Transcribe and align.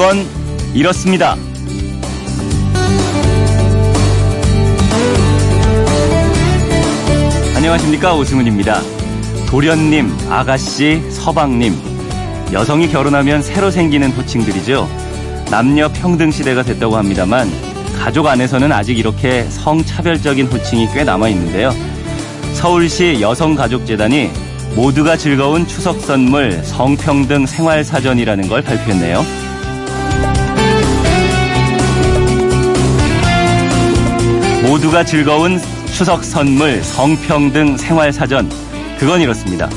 그건 0.00 0.26
이렇습니다. 0.72 1.36
안녕하십니까 7.54 8.14
오승훈입니다. 8.14 8.80
도련님, 9.50 10.10
아가씨, 10.30 11.02
서방님. 11.10 11.76
여성이 12.50 12.88
결혼하면 12.88 13.42
새로 13.42 13.70
생기는 13.70 14.10
호칭들이죠. 14.12 14.88
남녀 15.50 15.88
평등 15.88 16.30
시대가 16.30 16.62
됐다고 16.62 16.96
합니다만 16.96 17.50
가족 17.98 18.26
안에서는 18.26 18.72
아직 18.72 18.98
이렇게 18.98 19.44
성차별적인 19.50 20.46
호칭이 20.46 20.88
꽤 20.94 21.04
남아 21.04 21.28
있는데요. 21.28 21.74
서울시 22.54 23.18
여성가족재단이 23.20 24.30
모두가 24.76 25.18
즐거운 25.18 25.66
추석 25.66 26.00
선물 26.00 26.64
성평등 26.64 27.44
생활사전이라는 27.44 28.48
걸 28.48 28.62
발표했네요. 28.62 29.39
모두가 34.70 35.02
즐거운 35.02 35.58
추석 35.86 36.22
선물 36.22 36.80
성평등 36.80 37.76
생활사전. 37.76 38.48
그건 39.00 39.20
이렇습니다. 39.20 39.68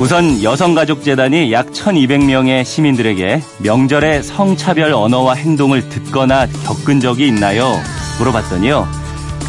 우선 0.00 0.42
여성가족재단이 0.42 1.52
약 1.52 1.66
1200명의 1.72 2.64
시민들에게 2.64 3.42
명절에 3.58 4.22
성차별 4.22 4.94
언어와 4.94 5.34
행동을 5.34 5.90
듣거나 5.90 6.46
겪은 6.46 7.00
적이 7.00 7.28
있나요? 7.28 7.70
물어봤더니요. 8.18 8.88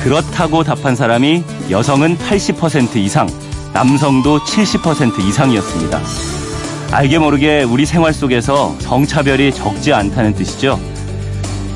그렇다고 0.04 0.66
답한 0.66 0.94
사람이 0.94 1.42
여성은 1.70 2.18
80% 2.18 2.98
이상, 2.98 3.30
남성도 3.72 4.40
70% 4.40 5.20
이상이었습니다. 5.20 6.02
알게 6.92 7.18
모르게 7.18 7.64
우리 7.64 7.86
생활 7.86 8.14
속에서 8.14 8.76
성차별이 8.80 9.54
적지 9.54 9.94
않다는 9.94 10.34
뜻이죠. 10.34 10.78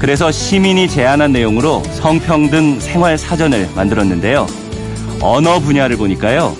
그래서 0.03 0.33
시민이 0.33 0.89
제안한 0.89 1.31
내용으로 1.31 1.81
성평등 1.93 2.81
생활 2.81 3.17
사전을 3.17 3.69
만들었는데요. 3.73 4.45
언어 5.21 5.59
분야를 5.59 5.95
보니까요. 5.95 6.57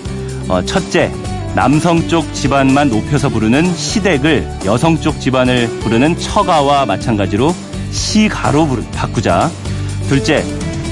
어, 0.48 0.62
첫째, 0.64 1.12
남성 1.54 2.08
쪽 2.08 2.32
집안만 2.32 2.88
높여서 2.88 3.28
부르는 3.28 3.74
시댁을 3.74 4.48
여성 4.64 4.98
쪽 4.98 5.20
집안을 5.20 5.68
부르는 5.80 6.18
처가와 6.18 6.86
마찬가지로 6.86 7.54
시가로 7.90 8.66
바꾸자. 8.94 9.50
둘째, 10.08 10.42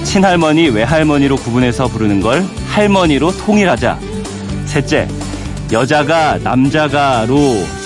친할머니, 0.04 0.68
외할머니로 0.68 1.36
구분해서 1.36 1.88
부르는 1.88 2.20
걸 2.20 2.44
할머니로 2.68 3.34
통일하자. 3.34 3.98
셋째, 4.66 5.08
여자가 5.72 6.36
남자가로 6.42 7.36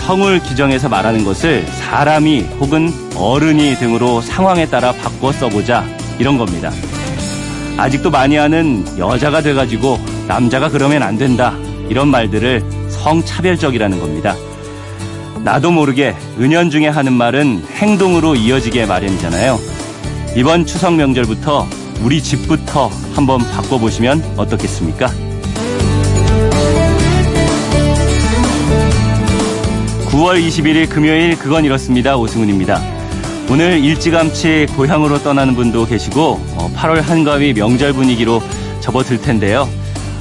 성을 0.00 0.40
규정해서 0.40 0.88
말하는 0.88 1.24
것을 1.24 1.64
사람이 1.86 2.40
혹은 2.58 2.92
어른이 3.14 3.76
등으로 3.76 4.20
상황에 4.20 4.66
따라 4.66 4.92
바꿔 4.92 5.30
써보자. 5.30 5.84
이런 6.18 6.36
겁니다. 6.36 6.72
아직도 7.76 8.10
많이 8.10 8.34
하는 8.36 8.84
여자가 8.98 9.40
돼가지고 9.40 9.98
남자가 10.26 10.68
그러면 10.68 11.04
안 11.04 11.16
된다. 11.16 11.54
이런 11.88 12.08
말들을 12.08 12.64
성차별적이라는 12.88 14.00
겁니다. 14.00 14.34
나도 15.44 15.70
모르게 15.70 16.16
은연중에 16.40 16.88
하는 16.88 17.12
말은 17.12 17.64
행동으로 17.76 18.34
이어지게 18.34 18.84
마련이잖아요. 18.86 19.56
이번 20.34 20.66
추석 20.66 20.94
명절부터 20.94 21.68
우리 22.02 22.20
집부터 22.20 22.90
한번 23.14 23.38
바꿔보시면 23.38 24.34
어떻겠습니까? 24.36 25.25
9월 30.26 30.44
21일 30.44 30.90
금요일 30.90 31.38
그건 31.38 31.64
이렇습니다. 31.64 32.16
오승훈입니다. 32.16 32.80
오늘 33.48 33.78
일찌감치 33.78 34.66
고향으로 34.76 35.18
떠나는 35.18 35.54
분도 35.54 35.86
계시고 35.86 36.40
8월 36.74 37.00
한가위 37.00 37.54
명절 37.54 37.92
분위기로 37.92 38.40
접어들 38.80 39.22
텐데요. 39.22 39.68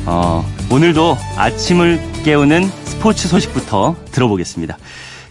어, 0.06 0.46
오늘도 0.72 1.18
아침을 1.38 2.00
깨우는 2.24 2.66
스포츠 2.66 3.28
소식부터 3.28 3.96
들어보겠습니다. 4.12 4.78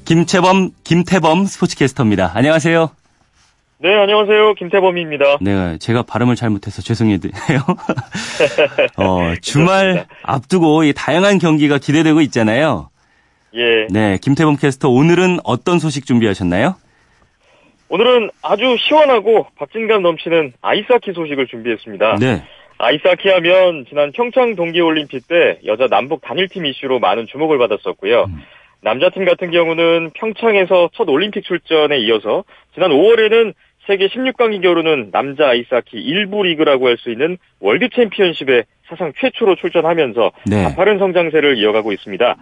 김채범, 0.07 0.71
김태범 0.83 1.45
스포츠캐스터입니다. 1.45 2.33
안녕하세요. 2.35 2.91
네, 3.79 3.95
안녕하세요. 3.95 4.55
김태범입니다. 4.55 5.39
네, 5.41 5.79
제가 5.79 6.03
발음을 6.03 6.35
잘못해서 6.35 6.83
죄송해요. 6.83 7.21
어, 8.99 9.35
주말 9.41 10.07
앞두고 10.25 10.93
다양한 10.95 11.39
경기가 11.39 11.79
기대되고 11.79 12.21
있잖아요. 12.23 12.91
예. 13.57 13.87
네, 13.91 14.19
김태범 14.21 14.57
캐스터 14.57 14.89
오늘은 14.89 15.39
어떤 15.45 15.79
소식 15.79 16.07
준비하셨나요? 16.07 16.75
오늘은 17.89 18.31
아주 18.43 18.77
시원하고 18.81 19.47
박진감 19.57 20.03
넘치는 20.03 20.55
아이스하키 20.61 21.13
소식을 21.13 21.47
준비했습니다. 21.47 22.17
네. 22.17 22.43
아이스하키 22.79 23.29
하면 23.29 23.85
지난 23.89 24.11
평창 24.13 24.57
동계올림픽 24.57 25.29
때 25.29 25.59
여자 25.67 25.87
남북 25.87 26.21
단일팀 26.23 26.67
이슈로 26.67 26.99
많은 26.99 27.27
주목을 27.27 27.59
받았었고요. 27.59 28.25
음. 28.25 28.43
남자팀 28.81 29.25
같은 29.25 29.51
경우는 29.51 30.11
평창에서 30.15 30.91
첫 30.95 31.09
올림픽 31.09 31.45
출전에 31.45 31.99
이어서 32.01 32.45
지난 32.75 32.91
5월에는 32.91 33.55
세계 33.87 34.09
16강이 34.09 34.61
겨루는 34.63 35.11
남자 35.13 35.49
아이스하키 35.51 35.97
1부 35.97 36.43
리그라고 36.45 36.89
할 36.89 36.97
수 36.99 37.11
있는 37.11 37.39
월드 37.61 37.89
챔피언십에 37.95 38.65
사상 38.89 39.13
최초로 39.19 39.57
출전하면서 39.57 40.33
네. 40.47 40.65
가파른 40.65 40.99
성장세를 40.99 41.57
이어가고 41.59 41.93
있습니다. 41.93 42.37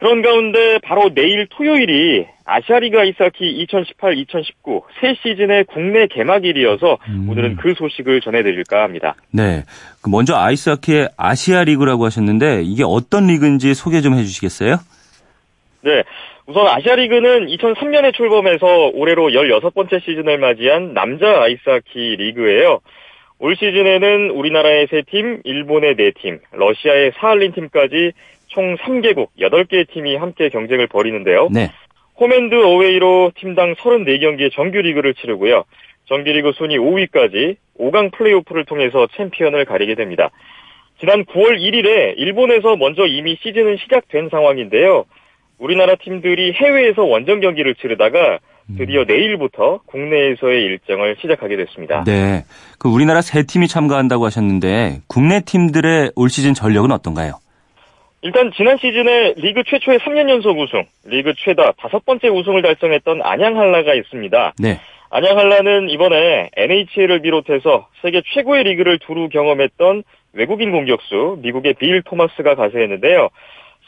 그런 0.00 0.22
가운데 0.22 0.78
바로 0.82 1.10
내일 1.14 1.46
토요일이 1.50 2.26
아시아리그 2.46 2.98
아이스하키 2.98 3.66
2018-2019 3.66 4.82
새 4.98 5.14
시즌의 5.22 5.64
국내 5.64 6.06
개막일이어서 6.06 6.96
음. 7.08 7.28
오늘은 7.28 7.56
그 7.56 7.74
소식을 7.74 8.22
전해드릴까 8.22 8.82
합니다. 8.82 9.14
네. 9.30 9.62
먼저 10.10 10.34
아이스하키의 10.34 11.10
아시아리그라고 11.18 12.06
하셨는데 12.06 12.62
이게 12.64 12.82
어떤 12.82 13.26
리그인지 13.26 13.74
소개 13.74 14.00
좀 14.00 14.14
해주시겠어요? 14.14 14.76
네. 15.82 16.02
우선 16.46 16.66
아시아리그는 16.66 17.46
2003년에 17.48 18.14
출범해서 18.14 18.92
올해로 18.94 19.28
16번째 19.28 20.02
시즌을 20.02 20.38
맞이한 20.38 20.94
남자 20.94 21.42
아이스하키 21.42 22.16
리그예요. 22.16 22.80
올 23.38 23.54
시즌에는 23.54 24.30
우리나라의 24.30 24.86
3팀, 24.86 25.42
일본의 25.44 25.94
4팀, 25.94 26.40
러시아의 26.52 27.12
사할린 27.16 27.52
팀까지 27.52 28.12
총 28.50 28.76
3개국 28.76 29.28
8개의 29.40 29.88
팀이 29.90 30.16
함께 30.16 30.48
경쟁을 30.48 30.86
벌이는데요. 30.86 31.48
네. 31.50 31.70
홈앤드 32.18 32.54
어웨이로 32.54 33.32
팀당 33.36 33.74
34경기의 33.74 34.52
정규리그를 34.52 35.14
치르고요. 35.14 35.64
정규리그 36.06 36.52
순위 36.56 36.76
5위까지 36.76 37.56
5강 37.78 38.12
플레이오프를 38.12 38.64
통해서 38.66 39.06
챔피언을 39.16 39.64
가리게 39.64 39.94
됩니다. 39.94 40.30
지난 40.98 41.24
9월 41.24 41.58
1일에 41.58 42.14
일본에서 42.18 42.76
먼저 42.76 43.06
이미 43.06 43.38
시즌은 43.40 43.78
시작된 43.78 44.28
상황인데요. 44.30 45.04
우리나라 45.58 45.94
팀들이 45.94 46.52
해외에서 46.52 47.04
원정 47.04 47.40
경기를 47.40 47.74
치르다가 47.74 48.38
드디어 48.76 49.04
내일부터 49.04 49.80
국내에서의 49.86 50.62
일정을 50.62 51.16
시작하게 51.20 51.56
됐습니다. 51.56 52.04
네. 52.04 52.44
그 52.78 52.88
우리나라 52.88 53.20
세 53.20 53.42
팀이 53.42 53.66
참가한다고 53.66 54.24
하셨는데 54.26 55.00
국내 55.06 55.40
팀들의 55.40 56.12
올 56.16 56.30
시즌 56.30 56.54
전력은 56.54 56.92
어떤가요? 56.92 57.40
일단 58.22 58.52
지난 58.54 58.76
시즌에 58.76 59.34
리그 59.36 59.62
최초의 59.64 59.98
3년 60.00 60.28
연속 60.28 60.58
우승, 60.58 60.84
리그 61.04 61.32
최다 61.38 61.72
다섯 61.72 62.04
번째 62.04 62.28
우승을 62.28 62.62
달성했던 62.62 63.22
안양한라가 63.22 63.94
있습니다. 63.94 64.54
네. 64.58 64.80
안양한라는 65.10 65.90
이번에 65.90 66.50
NHL을 66.56 67.20
비롯해서 67.22 67.88
세계 68.02 68.22
최고의 68.34 68.64
리그를 68.64 68.98
두루 69.00 69.28
경험했던 69.28 70.04
외국인 70.34 70.70
공격수 70.70 71.38
미국의 71.40 71.74
빌 71.74 72.02
토마스가 72.02 72.54
가세했는데요. 72.54 73.28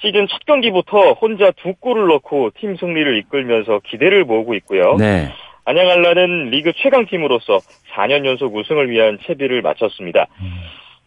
시즌 0.00 0.26
첫 0.26 0.44
경기부터 0.46 1.12
혼자 1.12 1.52
두 1.52 1.74
골을 1.74 2.08
넣고 2.08 2.50
팀 2.58 2.76
승리를 2.76 3.18
이끌면서 3.18 3.80
기대를 3.84 4.24
모으고 4.24 4.54
있고요. 4.54 4.96
네. 4.96 5.28
안양한라는 5.64 6.50
리그 6.50 6.72
최강팀으로서 6.74 7.58
4년 7.94 8.26
연속 8.26 8.56
우승을 8.56 8.90
위한 8.90 9.18
채비를 9.24 9.62
마쳤습니다. 9.62 10.26
음. 10.40 10.50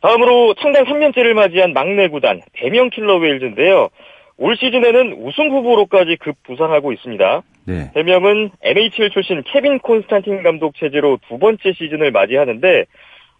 다음으로 0.05 0.53
창단 0.61 0.85
3년째를 0.85 1.33
맞이한 1.33 1.73
막내 1.73 2.07
구단 2.09 2.39
대명 2.53 2.91
킬러 2.91 3.17
웨일즈인데요. 3.17 3.89
올 4.37 4.55
시즌에는 4.55 5.13
우승 5.13 5.49
후보로까지 5.49 6.17
급부상하고 6.17 6.93
있습니다. 6.93 7.41
네. 7.65 7.91
대명은 7.95 8.51
NHL 8.61 9.09
출신 9.09 9.41
케빈 9.43 9.79
콘스탄틴 9.79 10.43
감독 10.43 10.75
체제로 10.75 11.17
두 11.27 11.39
번째 11.39 11.73
시즌을 11.73 12.11
맞이하는데 12.11 12.85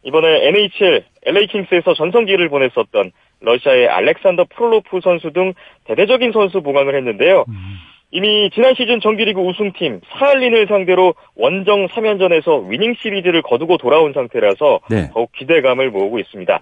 이번에 0.03 0.47
NHL 0.47 1.03
LA 1.25 1.47
킹스에서 1.47 1.93
전성기를 1.93 2.49
보냈었던 2.49 3.11
러시아의 3.41 3.87
알렉산더 3.87 4.45
프롤로프 4.55 5.01
선수 5.03 5.31
등 5.33 5.53
대대적인 5.83 6.31
선수 6.31 6.61
보강을 6.61 6.95
했는데요. 6.95 7.45
음. 7.47 7.77
이미 8.15 8.49
지난 8.53 8.73
시즌 8.75 9.01
정규리그 9.01 9.41
우승팀 9.41 9.99
사할린을 10.07 10.67
상대로 10.67 11.15
원정 11.35 11.87
3연전에서 11.87 12.69
위닝 12.69 12.93
시리즈를 12.93 13.41
거두고 13.41 13.75
돌아온 13.75 14.13
상태라서 14.13 14.79
네. 14.89 15.09
더욱 15.13 15.33
기대감을 15.33 15.91
모으고 15.91 16.19
있습니다. 16.19 16.57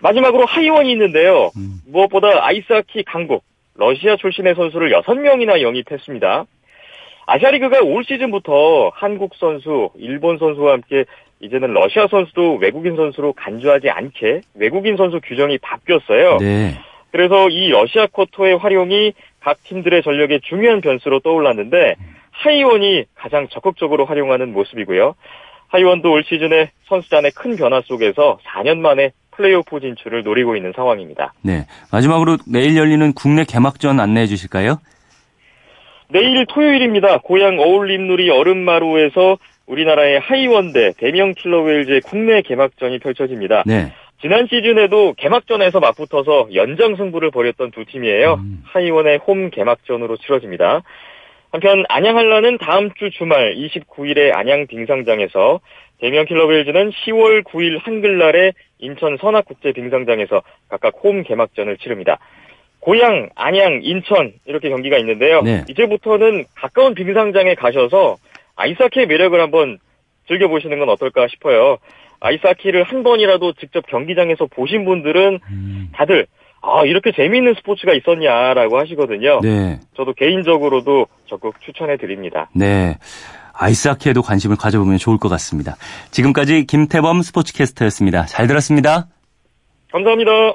마지막으로 0.00 0.46
하이원이 0.46 0.90
있는데요. 0.92 1.50
음. 1.58 1.80
무엇보다 1.86 2.46
아이스하키 2.46 3.02
강국 3.02 3.44
러시아 3.74 4.16
출신의 4.16 4.54
선수를 4.54 4.90
6명이나 5.02 5.60
영입했습니다. 5.60 6.46
아시아리그가 7.26 7.80
올 7.82 8.02
시즌부터 8.02 8.90
한국 8.94 9.34
선수, 9.34 9.90
일본 9.98 10.38
선수와 10.38 10.72
함께 10.72 11.04
이제는 11.40 11.74
러시아 11.74 12.06
선수도 12.10 12.54
외국인 12.54 12.96
선수로 12.96 13.34
간주하지 13.34 13.90
않게 13.90 14.40
외국인 14.54 14.96
선수 14.96 15.20
규정이 15.22 15.58
바뀌었어요. 15.58 16.38
네. 16.38 16.72
그래서 17.12 17.48
이 17.48 17.68
러시아 17.70 18.06
쿼터의 18.06 18.58
활용이 18.58 19.12
각 19.40 19.62
팀들의 19.64 20.02
전력의 20.02 20.40
중요한 20.42 20.80
변수로 20.80 21.20
떠올랐는데 21.20 21.96
하이원이 22.30 23.04
가장 23.14 23.48
적극적으로 23.48 24.04
활용하는 24.04 24.52
모습이고요. 24.52 25.14
하이원도 25.68 26.10
올 26.10 26.24
시즌에 26.24 26.70
선수단의 26.88 27.32
큰 27.32 27.56
변화 27.56 27.80
속에서 27.82 28.38
4년 28.44 28.78
만에 28.78 29.12
플레이오프 29.30 29.80
진출을 29.80 30.22
노리고 30.22 30.56
있는 30.56 30.72
상황입니다. 30.74 31.32
네. 31.42 31.66
마지막으로 31.92 32.38
내일 32.46 32.76
열리는 32.76 33.12
국내 33.12 33.44
개막전 33.44 34.00
안내해 34.00 34.26
주실까요? 34.26 34.80
내일 36.08 36.44
토요일입니다. 36.46 37.18
고향 37.18 37.58
어울림누리 37.58 38.30
얼음마루에서 38.30 39.38
우리나라의 39.66 40.18
하이원 40.18 40.72
대 40.72 40.92
대명 40.98 41.32
킬러웨일즈의 41.34 42.00
국내 42.00 42.42
개막전이 42.42 42.98
펼쳐집니다. 42.98 43.62
네. 43.64 43.92
지난 44.20 44.46
시즌에도 44.46 45.14
개막전에서 45.14 45.80
맞붙어서 45.80 46.48
연장 46.54 46.96
승부를 46.96 47.30
벌였던 47.30 47.70
두 47.70 47.84
팀이에요. 47.86 48.34
음. 48.34 48.62
하이원의 48.66 49.18
홈 49.26 49.50
개막전으로 49.50 50.18
치러집니다. 50.18 50.82
한편 51.50 51.84
안양 51.88 52.16
한라는 52.16 52.58
다음 52.58 52.92
주 52.94 53.10
주말 53.10 53.54
29일에 53.54 54.34
안양 54.34 54.66
빙상장에서 54.66 55.60
대명 55.98 56.26
킬러웨일즈는 56.26 56.90
10월 56.90 57.44
9일 57.44 57.82
한글날에 57.82 58.52
인천 58.78 59.16
선악국제 59.16 59.72
빙상장에서 59.72 60.42
각각 60.68 60.94
홈 61.02 61.22
개막전을 61.22 61.78
치릅니다. 61.78 62.18
고향, 62.78 63.28
안양, 63.34 63.80
인천 63.82 64.32
이렇게 64.46 64.70
경기가 64.70 64.96
있는데요. 64.98 65.42
네. 65.42 65.64
이제부터는 65.68 66.44
가까운 66.54 66.94
빙상장에 66.94 67.54
가셔서 67.54 68.16
아이스하키의 68.56 69.06
매력을 69.06 69.38
한번 69.38 69.78
즐겨보시는 70.28 70.78
건 70.78 70.88
어떨까 70.88 71.26
싶어요. 71.28 71.78
아이스하키를 72.20 72.84
한 72.84 73.02
번이라도 73.02 73.54
직접 73.54 73.86
경기장에서 73.86 74.46
보신 74.46 74.84
분들은 74.84 75.40
음. 75.50 75.88
다들 75.94 76.26
아 76.62 76.84
이렇게 76.84 77.12
재미있는 77.12 77.54
스포츠가 77.54 77.94
있었냐라고 77.94 78.78
하시거든요. 78.78 79.40
네. 79.42 79.80
저도 79.96 80.12
개인적으로도 80.12 81.06
적극 81.26 81.60
추천해 81.62 81.96
드립니다. 81.96 82.50
네. 82.54 82.98
아이스하키에도 83.54 84.22
관심을 84.22 84.56
가져보면 84.56 84.98
좋을 84.98 85.18
것 85.18 85.28
같습니다. 85.30 85.76
지금까지 86.10 86.64
김태범 86.66 87.22
스포츠캐스터였습니다. 87.22 88.26
잘 88.26 88.46
들었습니다. 88.46 89.06
감사합니다. 89.92 90.54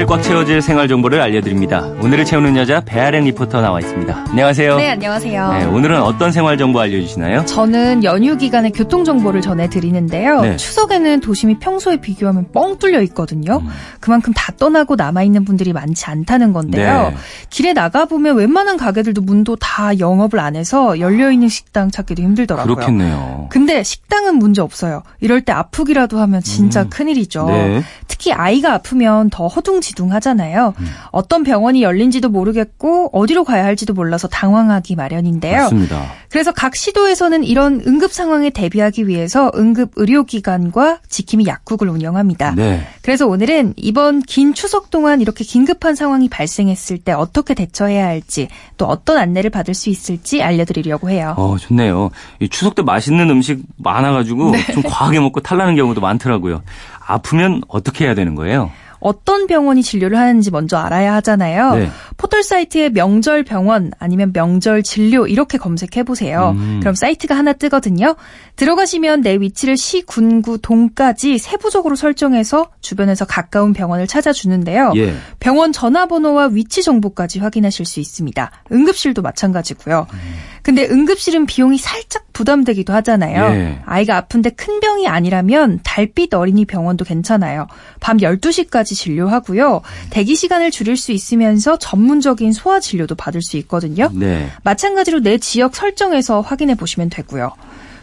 오늘을 0.00 0.06
꽉 0.06 0.22
채워질 0.22 0.62
생활 0.62 0.88
정보를 0.88 1.20
알려드립니다. 1.20 1.80
오늘을 2.00 2.24
채우는 2.24 2.56
여자 2.56 2.80
배아랭 2.80 3.24
리포터 3.24 3.60
나와 3.60 3.80
있습니다. 3.80 4.24
안녕하세요. 4.30 4.76
네, 4.78 4.88
안녕하세요. 4.88 5.52
네, 5.52 5.64
오늘은 5.66 6.00
어떤 6.00 6.32
생활 6.32 6.56
정보 6.56 6.80
알려주시나요? 6.80 7.44
저는 7.44 8.02
연휴 8.02 8.38
기간에 8.38 8.70
교통 8.70 9.04
정보를 9.04 9.42
전해드리는데요. 9.42 10.40
네. 10.40 10.56
추석에는 10.56 11.20
도심이 11.20 11.58
평소에 11.58 11.98
비교하면 11.98 12.50
뻥 12.50 12.78
뚫려 12.78 13.02
있거든요. 13.02 13.58
음. 13.62 13.68
그만큼 14.00 14.32
다 14.34 14.54
떠나고 14.58 14.96
남아있는 14.96 15.44
분들이 15.44 15.74
많지 15.74 16.06
않다는 16.06 16.54
건데요. 16.54 17.10
네. 17.10 17.16
길에 17.50 17.74
나가보면 17.74 18.36
웬만한 18.36 18.78
가게들도 18.78 19.20
문도 19.20 19.56
다 19.56 19.98
영업을 19.98 20.40
안 20.40 20.56
해서 20.56 20.98
열려있는 20.98 21.48
식당 21.48 21.90
찾기도 21.90 22.22
힘들더라고요. 22.22 22.74
그렇겠네요. 22.74 23.48
근데 23.50 23.82
식당은 23.82 24.36
문제 24.36 24.62
없어요. 24.62 25.02
이럴 25.20 25.42
때 25.42 25.52
아프기라도 25.52 26.18
하면 26.20 26.40
진짜 26.40 26.84
음. 26.84 26.88
큰일이죠. 26.88 27.44
네. 27.48 27.82
특히 28.08 28.32
아이가 28.32 28.74
아프면 28.74 29.28
더 29.28 29.46
허둥지 29.46 29.89
둥하잖아요. 29.94 30.74
음. 30.78 30.86
어떤 31.10 31.42
병원이 31.42 31.82
열린지도 31.82 32.28
모르겠고 32.28 33.10
어디로 33.12 33.44
가야 33.44 33.64
할지도 33.64 33.92
몰라서 33.92 34.28
당황하기 34.28 34.96
마련인데요. 34.96 35.62
맞습니다. 35.62 36.04
그래서 36.30 36.52
각 36.52 36.76
시도에서는 36.76 37.44
이런 37.44 37.82
응급 37.86 38.12
상황에 38.12 38.50
대비하기 38.50 39.08
위해서 39.08 39.50
응급 39.56 39.92
의료기관과 39.96 41.00
지킴이 41.08 41.46
약국을 41.46 41.88
운영합니다. 41.88 42.54
네. 42.54 42.86
그래서 43.02 43.26
오늘은 43.26 43.74
이번 43.76 44.20
긴 44.22 44.54
추석 44.54 44.90
동안 44.90 45.20
이렇게 45.20 45.44
긴급한 45.44 45.94
상황이 45.94 46.28
발생했을 46.28 46.98
때 46.98 47.12
어떻게 47.12 47.54
대처해야 47.54 48.06
할지 48.06 48.48
또 48.76 48.86
어떤 48.86 49.18
안내를 49.18 49.50
받을 49.50 49.74
수 49.74 49.90
있을지 49.90 50.42
알려드리려고 50.42 51.10
해요. 51.10 51.34
어, 51.36 51.56
좋네요. 51.58 52.10
이 52.40 52.48
추석 52.48 52.74
때 52.74 52.82
맛있는 52.82 53.28
음식 53.30 53.62
많아가지고 53.76 54.50
네. 54.52 54.72
좀 54.72 54.82
과하게 54.82 55.20
먹고 55.20 55.40
탈나는 55.40 55.76
경우도 55.76 56.00
많더라고요. 56.00 56.62
아프면 57.04 57.62
어떻게 57.68 58.04
해야 58.04 58.14
되는 58.14 58.34
거예요? 58.34 58.70
어떤 59.00 59.46
병원이 59.46 59.82
진료를 59.82 60.16
하는지 60.16 60.50
먼저 60.50 60.76
알아야 60.76 61.14
하잖아요. 61.14 61.74
네. 61.74 61.90
포털 62.16 62.42
사이트에 62.42 62.90
명절 62.90 63.44
병원 63.44 63.90
아니면 63.98 64.32
명절 64.32 64.82
진료 64.82 65.26
이렇게 65.26 65.58
검색해 65.58 66.04
보세요. 66.04 66.54
음. 66.56 66.78
그럼 66.80 66.94
사이트가 66.94 67.36
하나 67.36 67.52
뜨거든요. 67.52 68.14
들어가시면 68.60 69.22
내 69.22 69.36
위치를 69.36 69.78
시, 69.78 70.02
군, 70.02 70.42
구, 70.42 70.58
동까지 70.58 71.38
세부적으로 71.38 71.96
설정해서 71.96 72.68
주변에서 72.82 73.24
가까운 73.24 73.72
병원을 73.72 74.06
찾아주는데요. 74.06 74.92
예. 74.96 75.14
병원 75.38 75.72
전화번호와 75.72 76.48
위치 76.52 76.82
정보까지 76.82 77.38
확인하실 77.38 77.86
수 77.86 78.00
있습니다. 78.00 78.50
응급실도 78.70 79.22
마찬가지고요. 79.22 80.06
음. 80.12 80.18
근데 80.60 80.86
응급실은 80.86 81.46
비용이 81.46 81.78
살짝 81.78 82.30
부담되기도 82.34 82.92
하잖아요. 82.92 83.44
예. 83.54 83.78
아이가 83.86 84.18
아픈데 84.18 84.50
큰 84.50 84.80
병이 84.80 85.08
아니라면 85.08 85.80
달빛 85.82 86.34
어린이 86.34 86.66
병원도 86.66 87.06
괜찮아요. 87.06 87.66
밤 87.98 88.18
12시까지 88.18 88.94
진료하고요. 88.94 89.80
대기 90.10 90.36
시간을 90.36 90.70
줄일 90.70 90.98
수 90.98 91.12
있으면서 91.12 91.78
전문적인 91.78 92.52
소아 92.52 92.80
진료도 92.80 93.14
받을 93.14 93.40
수 93.40 93.56
있거든요. 93.56 94.10
네. 94.12 94.50
마찬가지로 94.64 95.20
내 95.20 95.38
지역 95.38 95.74
설정에서 95.74 96.42
확인해 96.42 96.74
보시면 96.74 97.08
되고요. 97.08 97.54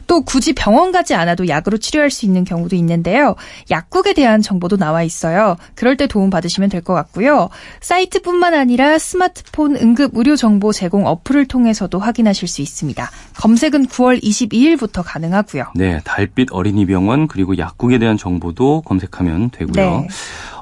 또 0.07 0.21
굳이 0.21 0.53
병원 0.53 0.91
가지 0.91 1.13
않아도 1.13 1.47
약으로 1.47 1.77
치료할 1.77 2.09
수 2.09 2.25
있는 2.25 2.43
경우도 2.43 2.75
있는데요. 2.77 3.35
약국에 3.69 4.13
대한 4.13 4.41
정보도 4.41 4.77
나와 4.77 5.03
있어요. 5.03 5.57
그럴 5.75 5.97
때 5.97 6.07
도움 6.07 6.29
받으시면 6.29 6.69
될 6.69 6.81
것 6.81 6.93
같고요. 6.93 7.49
사이트뿐만 7.81 8.53
아니라 8.53 8.97
스마트폰 8.97 9.75
응급 9.75 10.11
의료 10.15 10.35
정보 10.35 10.71
제공 10.71 11.05
어플을 11.05 11.47
통해서도 11.47 11.99
확인하실 11.99 12.47
수 12.47 12.61
있습니다. 12.61 13.09
검색은 13.37 13.87
9월 13.87 14.21
22일부터 14.23 15.01
가능하고요. 15.05 15.65
네, 15.75 15.99
달빛 16.05 16.49
어린이병원 16.51 17.27
그리고 17.27 17.57
약국에 17.57 17.97
대한 17.97 18.15
정보도 18.17 18.81
검색하면 18.81 19.49
되고요. 19.49 19.73
네. 20.01 20.07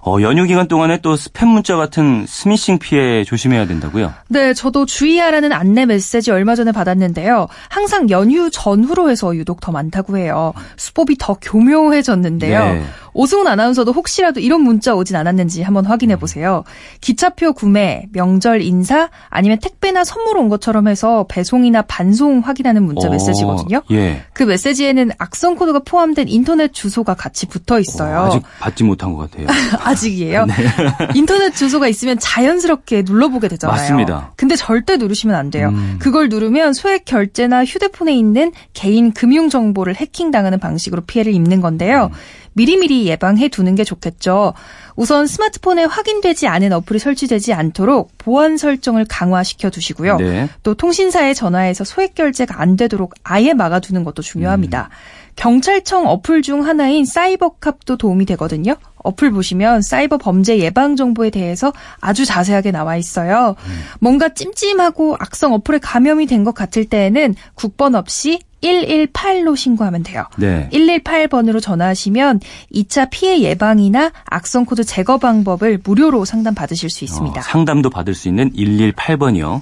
어, 0.05 0.21
연휴 0.21 0.45
기간 0.45 0.67
동안에 0.67 0.99
또 1.01 1.15
스팸 1.15 1.47
문자 1.47 1.75
같은 1.75 2.25
스미싱 2.27 2.77
피해 2.77 3.23
조심해야 3.23 3.65
된다고요? 3.65 4.13
네, 4.27 4.53
저도 4.53 4.85
주의하라는 4.85 5.51
안내 5.51 5.87
메시지 5.87 6.29
얼마 6.29 6.53
전에 6.53 6.71
받았는데요. 6.71 7.47
항상 7.69 8.11
연휴 8.11 8.51
전후로 8.51 9.09
해서 9.09 9.35
유독 9.35 9.61
더 9.61 9.71
많다고 9.71 10.17
해요. 10.17 10.53
수법이 10.77 11.17
더 11.17 11.35
교묘해졌는데요. 11.41 12.59
네. 12.59 12.83
오승훈 13.15 13.47
아나운서도 13.47 13.93
혹시라도 13.93 14.41
이런 14.41 14.61
문자 14.61 14.93
오진 14.93 15.15
않았는지 15.15 15.63
한번 15.63 15.85
확인해 15.85 16.17
보세요. 16.17 16.65
기차표 16.99 17.53
구매, 17.53 18.07
명절 18.11 18.61
인사, 18.61 19.09
아니면 19.29 19.57
택배나 19.59 20.03
선물 20.03 20.37
온 20.37 20.49
것처럼 20.49 20.89
해서 20.89 21.25
배송이나 21.29 21.81
반송 21.83 22.41
확인하는 22.41 22.83
문자 22.83 23.07
오, 23.07 23.09
어, 23.09 23.13
메시지거든요. 23.13 23.81
예. 23.91 24.21
그 24.33 24.43
메시지에는 24.43 25.11
악성 25.17 25.55
코드가 25.55 25.79
포함된 25.85 26.27
인터넷 26.27 26.73
주소가 26.73 27.13
같이 27.13 27.47
붙어 27.47 27.79
있어요. 27.79 28.17
오, 28.17 28.23
아직 28.25 28.43
받지 28.59 28.83
못한 28.83 29.13
것 29.13 29.31
같아요. 29.31 29.47
아직이에요? 29.79 30.45
네. 30.45 30.53
인터넷 31.15 31.55
주소가 31.55 31.87
있으면 31.87 32.19
자연스럽게 32.19 33.03
눌러보게 33.05 33.47
되잖아요. 33.47 33.77
맞습니다. 33.77 34.33
근데 34.35 34.57
절대 34.57 34.97
누르시면 34.97 35.37
안 35.37 35.49
돼요. 35.49 35.69
음. 35.69 35.95
그걸 35.99 36.27
누르면 36.27 36.73
소액 36.73 37.05
결제나 37.05 37.63
휴대폰에 37.63 38.13
있는 38.13 38.51
개인 38.73 39.13
금융 39.13 39.47
정보를 39.47 39.95
해킹당하는 39.95 40.59
방식으로 40.59 41.03
피해를 41.03 41.33
입는 41.33 41.61
건데요. 41.61 42.09
음. 42.11 42.44
미리미리 42.55 43.05
예방해 43.07 43.49
두는 43.49 43.75
게 43.75 43.83
좋겠죠. 43.83 44.53
우선 44.95 45.27
스마트폰에 45.27 45.83
확인되지 45.83 46.47
않은 46.47 46.71
어플이 46.71 46.99
설치되지 46.99 47.53
않도록 47.53 48.11
보안 48.17 48.57
설정을 48.57 49.05
강화시켜 49.07 49.69
두시고요. 49.69 50.17
네. 50.17 50.49
또 50.63 50.73
통신사에 50.73 51.33
전화해서 51.33 51.83
소액 51.83 52.15
결제가 52.15 52.61
안 52.61 52.77
되도록 52.77 53.13
아예 53.23 53.53
막아두는 53.53 54.05
것도 54.05 54.21
중요합니다. 54.21 54.89
음. 54.89 55.24
경찰청 55.35 56.07
어플 56.07 56.41
중 56.41 56.65
하나인 56.65 57.05
사이버캅도 57.05 57.97
도움이 57.97 58.25
되거든요. 58.25 58.75
어플 58.97 59.31
보시면 59.31 59.81
사이버 59.83 60.17
범죄 60.17 60.57
예방 60.57 60.95
정보에 60.95 61.29
대해서 61.29 61.71
아주 62.01 62.25
자세하게 62.25 62.71
나와 62.71 62.95
있어요. 62.97 63.55
음. 63.67 63.79
뭔가 63.99 64.29
찜찜하고 64.33 65.15
악성 65.19 65.53
어플에 65.53 65.79
감염이 65.79 66.25
된 66.25 66.43
것 66.45 66.53
같을 66.55 66.85
때에는 66.85 67.35
국번 67.55 67.95
없이 67.95 68.39
118로 68.61 69.55
신고하면 69.55 70.03
돼요. 70.03 70.25
네. 70.37 70.69
118번으로 70.71 71.61
전화하시면 71.61 72.39
2차 72.73 73.09
피해 73.11 73.41
예방이나 73.41 74.11
악성 74.25 74.65
코드 74.65 74.83
제거 74.83 75.17
방법을 75.17 75.79
무료로 75.83 76.25
상담 76.25 76.55
받으실 76.55 76.89
수 76.89 77.03
있습니다. 77.03 77.39
어, 77.39 77.43
상담도 77.43 77.89
받을 77.91 78.15
수 78.15 78.27
있는 78.27 78.51
118번이요. 78.53 79.61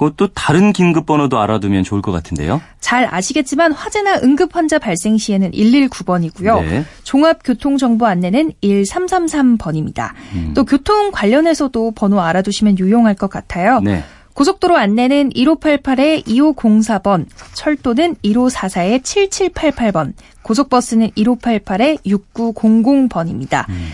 그것도 0.00 0.28
다른 0.28 0.72
긴급 0.72 1.04
번호도 1.04 1.38
알아두면 1.38 1.84
좋을 1.84 2.00
것 2.00 2.10
같은데요. 2.10 2.62
잘 2.80 3.06
아시겠지만 3.14 3.72
화재나 3.72 4.20
응급 4.22 4.56
환자 4.56 4.78
발생 4.78 5.18
시에는 5.18 5.50
119번이고요. 5.50 6.62
네. 6.62 6.86
종합교통정보 7.04 8.06
안내는 8.06 8.52
1333번입니다. 8.62 10.12
음. 10.32 10.52
또 10.54 10.64
교통 10.64 11.10
관련해서도 11.10 11.90
번호 11.90 12.22
알아두시면 12.22 12.78
유용할 12.78 13.14
것 13.14 13.28
같아요. 13.28 13.80
네. 13.80 14.02
고속도로 14.32 14.78
안내는 14.78 15.28
1588-2504번, 15.30 17.26
철도는 17.52 18.14
1544-7788번, 18.24 20.14
고속버스는 20.40 21.10
1588-6900번입니다. 21.10 23.68
음. 23.68 23.90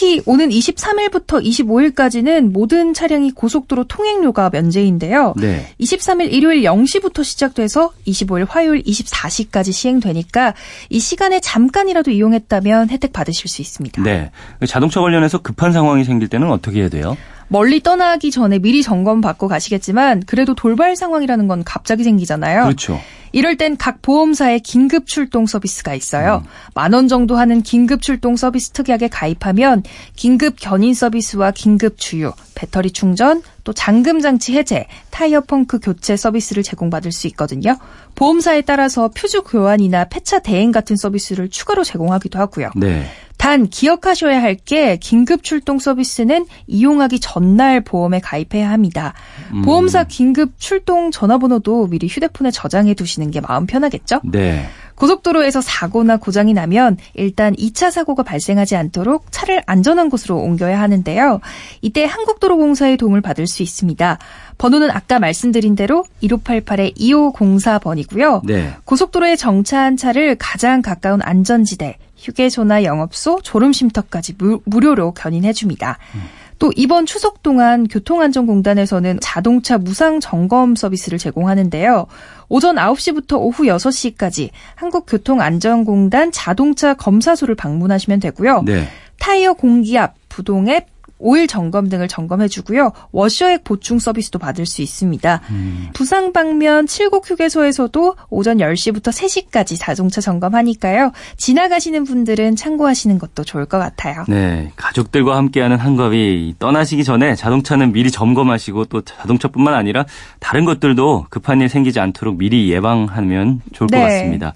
특히 0.00 0.22
오는 0.24 0.48
23일부터 0.48 1.44
25일까지는 1.44 2.52
모든 2.52 2.94
차량이 2.94 3.32
고속도로 3.32 3.84
통행료가 3.84 4.48
면제인데요. 4.48 5.34
네. 5.36 5.74
23일 5.78 6.32
일요일 6.32 6.62
0시부터 6.62 7.22
시작돼서 7.22 7.92
25일 8.06 8.46
화요일 8.48 8.82
24시까지 8.82 9.72
시행되니까 9.72 10.54
이 10.88 11.00
시간에 11.00 11.38
잠깐이라도 11.40 12.12
이용했다면 12.12 12.88
혜택 12.88 13.12
받으실 13.12 13.50
수 13.50 13.60
있습니다. 13.60 14.02
네. 14.02 14.30
자동차 14.66 15.02
관련해서 15.02 15.36
급한 15.36 15.74
상황이 15.74 16.04
생길 16.04 16.28
때는 16.28 16.50
어떻게 16.50 16.80
해야 16.80 16.88
돼요? 16.88 17.18
멀리 17.48 17.82
떠나기 17.82 18.30
전에 18.30 18.58
미리 18.58 18.82
점검 18.82 19.20
받고 19.20 19.48
가시겠지만 19.48 20.22
그래도 20.24 20.54
돌발 20.54 20.96
상황이라는 20.96 21.46
건 21.46 21.62
갑자기 21.62 22.04
생기잖아요. 22.04 22.62
그렇죠. 22.62 22.98
이럴 23.32 23.56
땐 23.56 23.76
각 23.76 24.02
보험사의 24.02 24.60
긴급 24.60 25.06
출동 25.06 25.46
서비스가 25.46 25.94
있어요. 25.94 26.42
음. 26.44 26.48
만원 26.74 27.08
정도 27.08 27.36
하는 27.36 27.62
긴급 27.62 28.02
출동 28.02 28.36
서비스 28.36 28.70
특약에 28.70 29.08
가입하면 29.08 29.82
긴급 30.16 30.56
견인 30.58 30.94
서비스와 30.94 31.52
긴급 31.52 31.98
주유, 31.98 32.32
배터리 32.54 32.90
충전, 32.90 33.42
또 33.64 33.72
잠금 33.72 34.20
장치 34.20 34.56
해제, 34.56 34.86
타이어 35.10 35.40
펑크 35.40 35.80
교체 35.80 36.16
서비스를 36.16 36.62
제공받을 36.62 37.12
수 37.12 37.26
있거든요. 37.28 37.76
보험사에 38.14 38.62
따라서 38.62 39.08
퓨즈 39.08 39.42
교환이나 39.42 40.04
폐차 40.04 40.40
대행 40.40 40.72
같은 40.72 40.96
서비스를 40.96 41.48
추가로 41.48 41.84
제공하기도 41.84 42.38
하고요. 42.38 42.70
네. 42.76 43.06
단 43.40 43.68
기억하셔야 43.68 44.42
할 44.42 44.56
게 44.66 44.96
긴급 44.98 45.42
출동 45.42 45.78
서비스는 45.78 46.44
이용하기 46.66 47.20
전날 47.20 47.80
보험에 47.80 48.20
가입해야 48.20 48.70
합니다. 48.70 49.14
음. 49.52 49.62
보험사 49.62 50.04
긴급 50.04 50.52
출동 50.58 51.10
전화번호도 51.10 51.86
미리 51.86 52.06
휴대폰에 52.06 52.50
저장해 52.50 52.92
두시는 52.94 53.30
게 53.30 53.40
마음 53.40 53.64
편하겠죠? 53.66 54.20
네. 54.24 54.66
고속도로에서 54.96 55.62
사고나 55.62 56.18
고장이 56.18 56.52
나면 56.52 56.98
일단 57.14 57.54
2차 57.56 57.90
사고가 57.90 58.22
발생하지 58.22 58.76
않도록 58.76 59.32
차를 59.32 59.62
안전한 59.66 60.10
곳으로 60.10 60.36
옮겨야 60.36 60.78
하는데요. 60.78 61.40
이때 61.80 62.04
한국도로공사의 62.04 62.98
도움을 62.98 63.22
받을 63.22 63.46
수 63.46 63.62
있습니다. 63.62 64.18
번호는 64.58 64.90
아까 64.90 65.18
말씀드린 65.18 65.74
대로 65.74 66.04
1588-2504번이고요. 66.22 68.42
네. 68.44 68.74
고속도로에 68.84 69.36
정차한 69.36 69.96
차를 69.96 70.36
가장 70.38 70.82
가까운 70.82 71.22
안전지대, 71.22 71.96
휴게소나 72.20 72.84
영업소, 72.84 73.40
졸음쉼터까지 73.42 74.34
무, 74.38 74.60
료로 74.66 75.12
견인해줍니다. 75.12 75.98
음. 76.14 76.20
또 76.60 76.70
이번 76.76 77.06
추석 77.06 77.42
동안 77.42 77.88
교통안전공단에서는 77.88 79.18
자동차 79.22 79.78
무상 79.78 80.20
점검 80.20 80.76
서비스를 80.76 81.18
제공하는데요. 81.18 82.06
오전 82.50 82.76
9시부터 82.76 83.38
오후 83.38 83.64
6시까지 83.64 84.50
한국교통안전공단 84.74 86.30
자동차 86.32 86.92
검사소를 86.92 87.54
방문하시면 87.54 88.20
되고요. 88.20 88.62
네. 88.66 88.86
타이어 89.18 89.54
공기압, 89.54 90.14
부동앱, 90.28 90.86
오일 91.20 91.46
점검 91.46 91.88
등을 91.88 92.08
점검해 92.08 92.48
주고요. 92.48 92.92
워셔액 93.12 93.64
보충 93.64 93.98
서비스도 93.98 94.38
받을 94.38 94.66
수 94.66 94.82
있습니다. 94.82 95.40
음. 95.50 95.88
부상 95.92 96.32
방면 96.32 96.86
7곡 96.86 97.30
휴게소에서도 97.30 98.16
오전 98.30 98.58
10시부터 98.58 99.12
3시까지 99.12 99.76
자동차 99.78 100.20
점검하니까요. 100.20 101.12
지나가시는 101.36 102.04
분들은 102.04 102.56
참고하시는 102.56 103.18
것도 103.18 103.44
좋을 103.44 103.66
것 103.66 103.78
같아요. 103.78 104.24
네. 104.28 104.72
가족들과 104.76 105.36
함께하는 105.36 105.76
한가위 105.76 106.54
떠나시기 106.58 107.04
전에 107.04 107.34
자동차는 107.34 107.92
미리 107.92 108.10
점검하시고 108.10 108.86
또 108.86 109.02
자동차뿐만 109.02 109.74
아니라 109.74 110.06
다른 110.40 110.64
것들도 110.64 111.26
급한 111.30 111.60
일 111.60 111.68
생기지 111.68 112.00
않도록 112.00 112.38
미리 112.38 112.70
예방하면 112.70 113.60
좋을 113.72 113.88
네. 113.90 113.98
것 113.98 114.04
같습니다. 114.04 114.54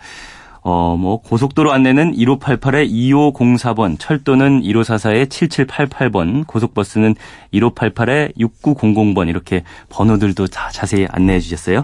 어, 0.66 0.96
뭐, 0.98 1.20
고속도로 1.20 1.72
안내는 1.72 2.14
1588-2504번, 2.16 3.96
철도는 3.98 4.62
1544-7788번, 4.62 6.46
고속버스는 6.46 7.14
1588-6900번, 7.52 9.28
이렇게 9.28 9.62
번호들도 9.90 10.46
다 10.46 10.70
자세히 10.72 11.06
안내해 11.10 11.38
주셨어요. 11.40 11.82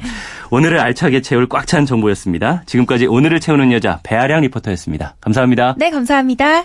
오늘을 0.50 0.80
알차게 0.80 1.20
채울 1.20 1.46
꽉 1.48 1.66
찬 1.66 1.84
정보였습니다. 1.84 2.62
지금까지 2.66 3.06
오늘을 3.06 3.38
채우는 3.38 3.70
여자, 3.70 4.00
배아량 4.02 4.40
리포터였습니다. 4.40 5.14
감사합니다. 5.20 5.74
네, 5.76 5.90
감사합니다. 5.90 6.64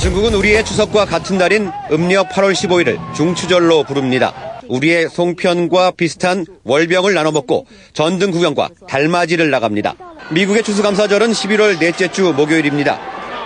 중국은 0.00 0.34
우리의 0.34 0.64
추석과 0.64 1.06
같은 1.06 1.38
날인 1.38 1.70
음력 1.90 2.28
8월 2.28 2.52
15일을 2.52 3.14
중추절로 3.14 3.84
부릅니다. 3.84 4.60
우리의 4.68 5.08
송편과 5.08 5.92
비슷한 5.92 6.44
월병을 6.64 7.14
나눠 7.14 7.32
먹고 7.32 7.66
전등 7.92 8.30
구경과 8.30 8.68
달맞이를 8.88 9.50
나갑니다. 9.50 9.94
미국의 10.30 10.62
추수감사절은 10.62 11.32
11월 11.32 11.78
넷째 11.78 12.08
주 12.08 12.32
목요일입니다. 12.36 13.00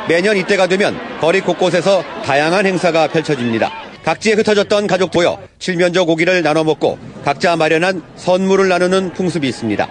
매년 0.08 0.36
이때가 0.36 0.66
되면 0.66 0.98
거리 1.20 1.40
곳곳에서 1.40 2.02
다양한 2.24 2.66
행사가 2.66 3.08
펼쳐집니다. 3.08 3.70
각지에 4.02 4.32
흩어졌던 4.32 4.86
가족 4.86 5.10
보여 5.10 5.38
칠면조 5.58 6.06
고기를 6.06 6.42
나눠 6.42 6.64
먹고 6.64 6.98
각자 7.24 7.54
마련한 7.56 8.02
선물을 8.16 8.68
나누는 8.68 9.12
풍습이 9.12 9.46
있습니다. 9.46 9.88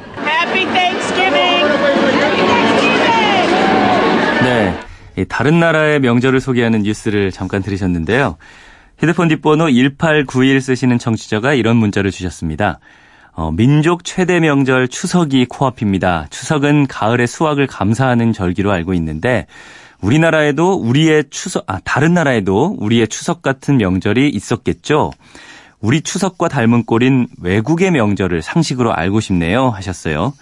다른 5.27 5.59
나라의 5.59 5.99
명절을 5.99 6.39
소개하는 6.39 6.83
뉴스를 6.83 7.31
잠깐 7.31 7.61
들으셨는데요. 7.61 8.37
휴대폰 8.97 9.29
뒷번호 9.29 9.69
1891 9.69 10.61
쓰시는 10.61 10.99
청취자가 10.99 11.53
이런 11.53 11.77
문자를 11.77 12.11
주셨습니다. 12.11 12.79
어, 13.31 13.51
민족 13.51 14.03
최대 14.03 14.39
명절 14.39 14.89
추석이 14.89 15.45
코앞입니다. 15.45 16.27
추석은 16.29 16.87
가을의 16.87 17.27
수확을 17.27 17.67
감사하는 17.67 18.33
절기로 18.33 18.71
알고 18.71 18.93
있는데 18.95 19.47
우리나라에도 20.01 20.73
우리의 20.73 21.25
추석, 21.29 21.63
아, 21.67 21.79
다른 21.83 22.13
나라에도 22.13 22.75
우리의 22.79 23.07
추석 23.07 23.41
같은 23.41 23.77
명절이 23.77 24.29
있었겠죠? 24.29 25.11
우리 25.79 26.01
추석과 26.01 26.49
닮은 26.49 26.83
꼴인 26.85 27.27
외국의 27.41 27.91
명절을 27.91 28.41
상식으로 28.41 28.93
알고 28.93 29.21
싶네요. 29.21 29.69
하셨어요. 29.69 30.33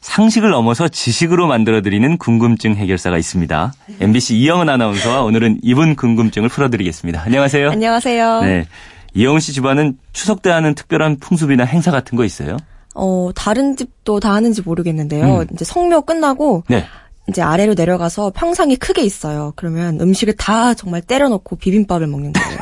상식을 0.00 0.50
넘어서 0.50 0.88
지식으로 0.88 1.46
만들어드리는 1.46 2.18
궁금증 2.18 2.76
해결사가 2.76 3.18
있습니다. 3.18 3.72
MBC 4.00 4.38
이영은 4.38 4.68
아나운서와 4.68 5.22
오늘은 5.22 5.60
이분 5.62 5.96
궁금증을 5.96 6.48
풀어드리겠습니다. 6.48 7.22
안녕하세요. 7.22 7.70
안녕하세요. 7.70 8.40
네. 8.42 8.66
이영은 9.14 9.40
씨 9.40 9.52
집안은 9.52 9.98
추석 10.12 10.42
때 10.42 10.50
하는 10.50 10.74
특별한 10.74 11.18
풍습이나 11.18 11.64
행사 11.64 11.90
같은 11.90 12.16
거 12.16 12.24
있어요? 12.24 12.56
어, 12.94 13.30
다른 13.34 13.76
집도 13.76 14.20
다 14.20 14.32
하는지 14.34 14.62
모르겠는데요. 14.62 15.40
음. 15.40 15.46
이제 15.52 15.64
성묘 15.64 16.02
끝나고 16.02 16.64
네. 16.68 16.84
이제 17.28 17.42
아래로 17.42 17.74
내려가서 17.74 18.32
평상이 18.34 18.76
크게 18.76 19.02
있어요. 19.02 19.52
그러면 19.56 20.00
음식을 20.00 20.36
다 20.36 20.74
정말 20.74 21.02
때려놓고 21.02 21.56
비빔밥을 21.56 22.06
먹는 22.06 22.32
거예요. 22.32 22.55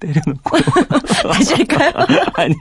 때려놓고. 0.00 0.56
할까요? 1.56 1.92
아니, 2.34 2.54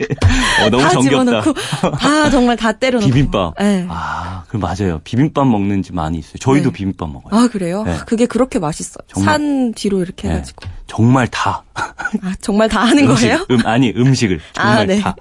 어, 0.63 0.69
너무 0.69 0.83
다 0.83 0.89
정겹다. 0.89 1.41
집어넣고, 1.41 1.53
다 1.97 2.29
정말 2.29 2.57
다 2.57 2.71
때려놓고. 2.71 3.07
비빔밥. 3.11 3.55
네. 3.57 3.85
아, 3.89 4.43
그 4.47 4.57
맞아요. 4.57 4.99
비빔밥 5.03 5.47
먹는 5.47 5.81
집 5.81 5.95
많이 5.95 6.19
있어요. 6.19 6.35
저희도 6.39 6.69
네. 6.71 6.73
비빔밥 6.73 7.09
먹어요. 7.09 7.39
아, 7.39 7.47
그래요? 7.47 7.83
네. 7.83 7.97
그게 8.05 8.25
그렇게 8.25 8.59
맛있어요. 8.59 9.03
정말, 9.07 9.33
산 9.33 9.73
뒤로 9.73 10.01
이렇게 10.01 10.27
네. 10.27 10.35
해가지고. 10.35 10.67
정말 10.87 11.27
다. 11.27 11.63
아, 11.73 12.33
정말 12.41 12.67
다 12.69 12.81
하는 12.83 13.09
음식, 13.09 13.27
거예요? 13.27 13.45
음, 13.51 13.59
아니, 13.65 13.91
음식을. 13.95 14.39
아, 14.57 14.61
정말 14.61 14.77
아, 14.79 14.85
네. 14.85 14.99
다. 14.99 15.15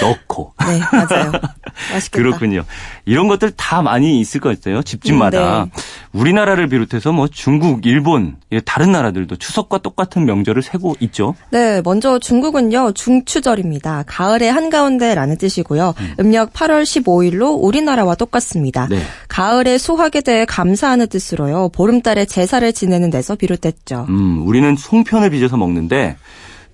넣고. 0.00 0.54
네, 0.66 0.80
맞아요. 0.92 1.32
맛있겠다. 1.92 2.22
그렇군요. 2.22 2.64
이런 3.04 3.28
것들 3.28 3.52
다 3.52 3.82
많이 3.82 4.20
있을 4.20 4.40
것 4.40 4.56
같아요. 4.56 4.82
집집마다. 4.82 5.64
음, 5.64 5.70
네. 5.74 5.82
우리나라를 6.12 6.68
비롯해서 6.68 7.12
뭐 7.12 7.28
중국, 7.28 7.84
일본, 7.86 8.36
다른 8.64 8.92
나라들도 8.92 9.36
추석과 9.36 9.78
똑같은 9.78 10.24
명절을 10.24 10.62
세고 10.62 10.96
있죠. 11.00 11.34
네, 11.50 11.82
먼저 11.84 12.18
중국은요. 12.18 12.92
중추절입니다. 12.92 14.04
가을의 14.06 14.50
한가운데라는 14.50 15.36
뜻이고요. 15.36 15.94
음. 16.18 16.30
력 16.32 16.52
8월 16.52 16.82
15일로 16.82 17.62
우리나라와 17.62 18.14
똑같습니다. 18.14 18.86
네. 18.88 19.02
가을의 19.28 19.78
수확에 19.78 20.20
대해 20.20 20.44
감사하는 20.44 21.08
뜻으로요. 21.08 21.68
보름달에 21.70 22.24
제사를 22.24 22.72
지내는 22.72 23.10
데서 23.10 23.34
비롯됐죠. 23.34 24.06
음, 24.08 24.46
우리는 24.46 24.76
송편을 24.76 25.30
빚어서 25.30 25.56
먹는데 25.56 26.16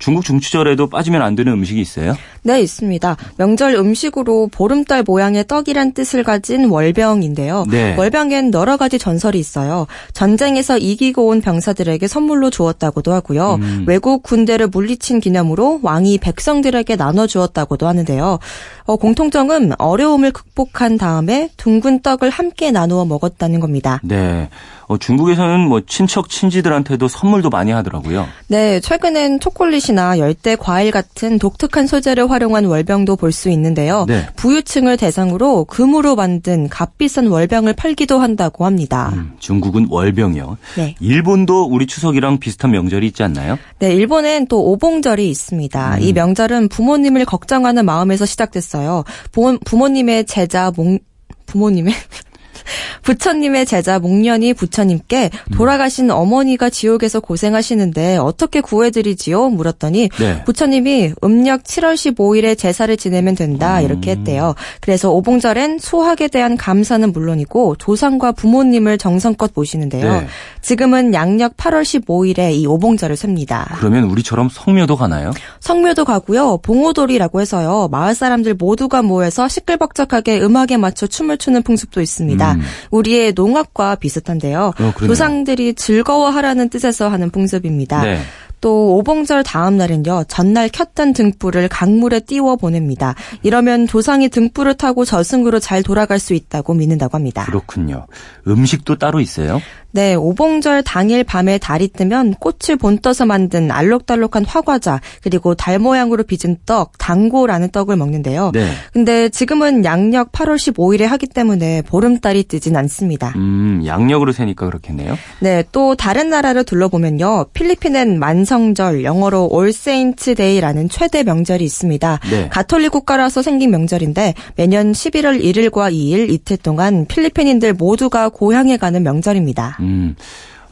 중국 0.02 0.24
중추절에도 0.24 0.88
빠지면 0.88 1.22
안 1.22 1.36
되는 1.36 1.52
음식이 1.52 1.80
있어요? 1.80 2.16
네, 2.42 2.60
있습니다. 2.60 3.16
명절 3.36 3.74
음식으로 3.74 4.48
보름달 4.50 5.04
모양의 5.06 5.46
떡이란 5.46 5.92
뜻을 5.92 6.24
가진 6.24 6.64
월병인데요. 6.64 7.66
네. 7.70 7.94
월병엔 7.96 8.52
여러 8.52 8.76
가지 8.76 8.98
전설이 8.98 9.38
있어요. 9.38 9.86
전쟁에서 10.12 10.76
이기고 10.76 11.28
온 11.28 11.40
병사들에게 11.40 12.08
선물로 12.08 12.50
주었다고도 12.50 13.12
하고요. 13.12 13.60
음. 13.62 13.84
외국 13.86 14.24
군대를 14.24 14.66
물리친 14.66 15.20
기념으로 15.20 15.78
왕이 15.84 16.18
백성들에게 16.18 16.96
나눠 16.96 17.28
주었다고도 17.28 17.86
하는데요. 17.86 18.40
어, 18.86 18.96
공통점은 18.96 19.74
어려움을 19.78 20.32
극복한 20.32 20.98
다음에 20.98 21.48
둥근 21.56 22.00
떡을 22.00 22.28
함께 22.28 22.72
나누어 22.72 23.04
먹었다는 23.04 23.60
겁니다. 23.60 24.00
네. 24.02 24.48
어, 24.92 24.98
중국에서는 24.98 25.60
뭐 25.60 25.80
친척 25.86 26.28
친지들한테도 26.28 27.08
선물도 27.08 27.48
많이 27.50 27.70
하더라고요. 27.72 28.26
네, 28.48 28.78
최근엔 28.80 29.40
초콜릿이나 29.40 30.18
열대 30.18 30.56
과일 30.56 30.90
같은 30.90 31.38
독특한 31.38 31.86
소재를 31.86 32.30
활용한 32.30 32.66
월병도 32.66 33.16
볼 33.16 33.32
수 33.32 33.48
있는데요. 33.48 34.04
네. 34.06 34.26
부유층을 34.36 34.98
대상으로 34.98 35.64
금으로 35.64 36.16
만든 36.16 36.68
값비싼 36.68 37.28
월병을 37.28 37.72
팔기도 37.72 38.18
한다고 38.18 38.66
합니다. 38.66 39.10
음, 39.14 39.32
중국은 39.38 39.86
월병이요. 39.88 40.58
네. 40.76 40.94
일본도 41.00 41.64
우리 41.64 41.86
추석이랑 41.86 42.38
비슷한 42.38 42.72
명절이 42.72 43.06
있지 43.06 43.22
않나요? 43.22 43.58
네, 43.78 43.94
일본엔 43.94 44.48
또 44.48 44.70
오봉절이 44.70 45.30
있습니다. 45.30 45.94
음. 45.94 46.02
이 46.02 46.12
명절은 46.12 46.68
부모님을 46.68 47.24
걱정하는 47.24 47.86
마음에서 47.86 48.26
시작됐어요. 48.26 49.04
부모, 49.32 49.56
부모님의 49.64 50.26
제자 50.26 50.70
몽 50.76 50.98
부모님의 51.46 51.94
부처님의 53.02 53.66
제자 53.66 53.98
목련이 53.98 54.54
부처님께 54.54 55.30
돌아가신 55.54 56.10
어머니가 56.10 56.70
지옥에서 56.70 57.20
고생하시는데 57.20 58.16
어떻게 58.16 58.60
구해드리지요? 58.60 59.50
물었더니 59.50 60.08
네. 60.18 60.44
부처님이 60.44 61.12
음력 61.24 61.64
7월 61.64 61.94
15일에 61.94 62.56
제사를 62.56 62.94
지내면 62.96 63.34
된다 63.34 63.80
음. 63.80 63.84
이렇게 63.84 64.12
했대요. 64.12 64.54
그래서 64.80 65.10
오봉절엔 65.10 65.78
수학에 65.78 66.28
대한 66.28 66.56
감사는 66.56 67.12
물론이고 67.12 67.76
조상과 67.76 68.32
부모님을 68.32 68.98
정성껏 68.98 69.52
모시는데요. 69.54 70.20
네. 70.20 70.26
지금은 70.60 71.14
양력 71.14 71.56
8월 71.56 71.82
15일에 71.82 72.54
이 72.54 72.66
오봉절을 72.66 73.16
셉니다. 73.16 73.74
그러면 73.78 74.04
우리처럼 74.04 74.48
성묘도 74.48 74.96
가나요? 74.96 75.32
성묘도 75.60 76.04
가고요. 76.04 76.58
봉오돌이라고 76.58 77.40
해서요. 77.40 77.88
마을 77.90 78.14
사람들 78.14 78.54
모두가 78.54 79.02
모여서 79.02 79.48
시끌벅적하게 79.48 80.40
음악에 80.40 80.76
맞춰 80.76 81.06
춤을 81.06 81.38
추는 81.38 81.62
풍습도 81.62 82.00
있습니다. 82.00 82.51
음. 82.51 82.51
우리의 82.90 83.32
농악과 83.34 83.96
비슷한데요. 83.96 84.72
어, 84.78 84.92
조상들이 84.98 85.74
즐거워하라는 85.74 86.68
뜻에서 86.68 87.08
하는 87.08 87.30
풍습입니다. 87.30 88.02
네. 88.02 88.18
또 88.62 88.96
오봉절 88.96 89.42
다음 89.42 89.76
날은요 89.76 90.24
전날 90.28 90.68
켰던 90.68 91.12
등불을 91.12 91.68
강물에 91.68 92.20
띄워 92.20 92.56
보냅니다. 92.56 93.14
이러면 93.42 93.88
조상이 93.88 94.28
등불을 94.28 94.74
타고 94.74 95.04
저승으로 95.04 95.58
잘 95.58 95.82
돌아갈 95.82 96.18
수 96.20 96.32
있다고 96.32 96.72
믿는다고 96.72 97.16
합니다. 97.16 97.44
그렇군요. 97.44 98.06
음식도 98.46 98.96
따로 98.96 99.20
있어요? 99.20 99.60
네, 99.92 100.14
오봉절 100.14 100.82
당일 100.84 101.22
밤에 101.22 101.58
달이 101.58 101.88
뜨면 101.88 102.34
꽃을 102.34 102.76
본떠서 102.78 103.26
만든 103.26 103.70
알록달록한 103.70 104.44
화과자 104.46 105.00
그리고 105.22 105.54
달 105.54 105.78
모양으로 105.78 106.24
빚은 106.24 106.58
떡, 106.64 106.96
당고라는 106.98 107.70
떡을 107.70 107.96
먹는데요. 107.96 108.52
네. 108.54 108.70
근데 108.92 109.28
지금은 109.28 109.84
양력 109.84 110.32
8월 110.32 110.56
15일에 110.56 111.02
하기 111.02 111.26
때문에 111.26 111.82
보름달이 111.82 112.44
뜨진 112.44 112.76
않습니다. 112.76 113.34
음, 113.36 113.82
양력으로 113.84 114.32
세니까 114.32 114.66
그렇겠네요. 114.66 115.18
네, 115.40 115.62
또 115.72 115.94
다른 115.94 116.30
나라를 116.30 116.64
둘러보면요. 116.64 117.46
필리핀엔 117.52 118.18
만성절, 118.18 119.04
영어로 119.04 119.48
All 119.50 119.72
Saints' 119.72 120.34
Day라는 120.36 120.88
최대 120.88 121.22
명절이 121.22 121.64
있습니다. 121.64 122.20
네. 122.30 122.48
가톨릭 122.48 122.92
국가라서 122.92 123.42
생긴 123.42 123.70
명절인데 123.70 124.34
매년 124.56 124.92
11월 124.92 125.42
1일과 125.42 125.92
2일 125.92 126.30
이틀 126.30 126.56
동안 126.56 127.04
필리핀인들 127.06 127.74
모두가 127.74 128.30
고향에 128.30 128.78
가는 128.78 129.02
명절입니다. 129.02 129.76
음. 129.82 130.16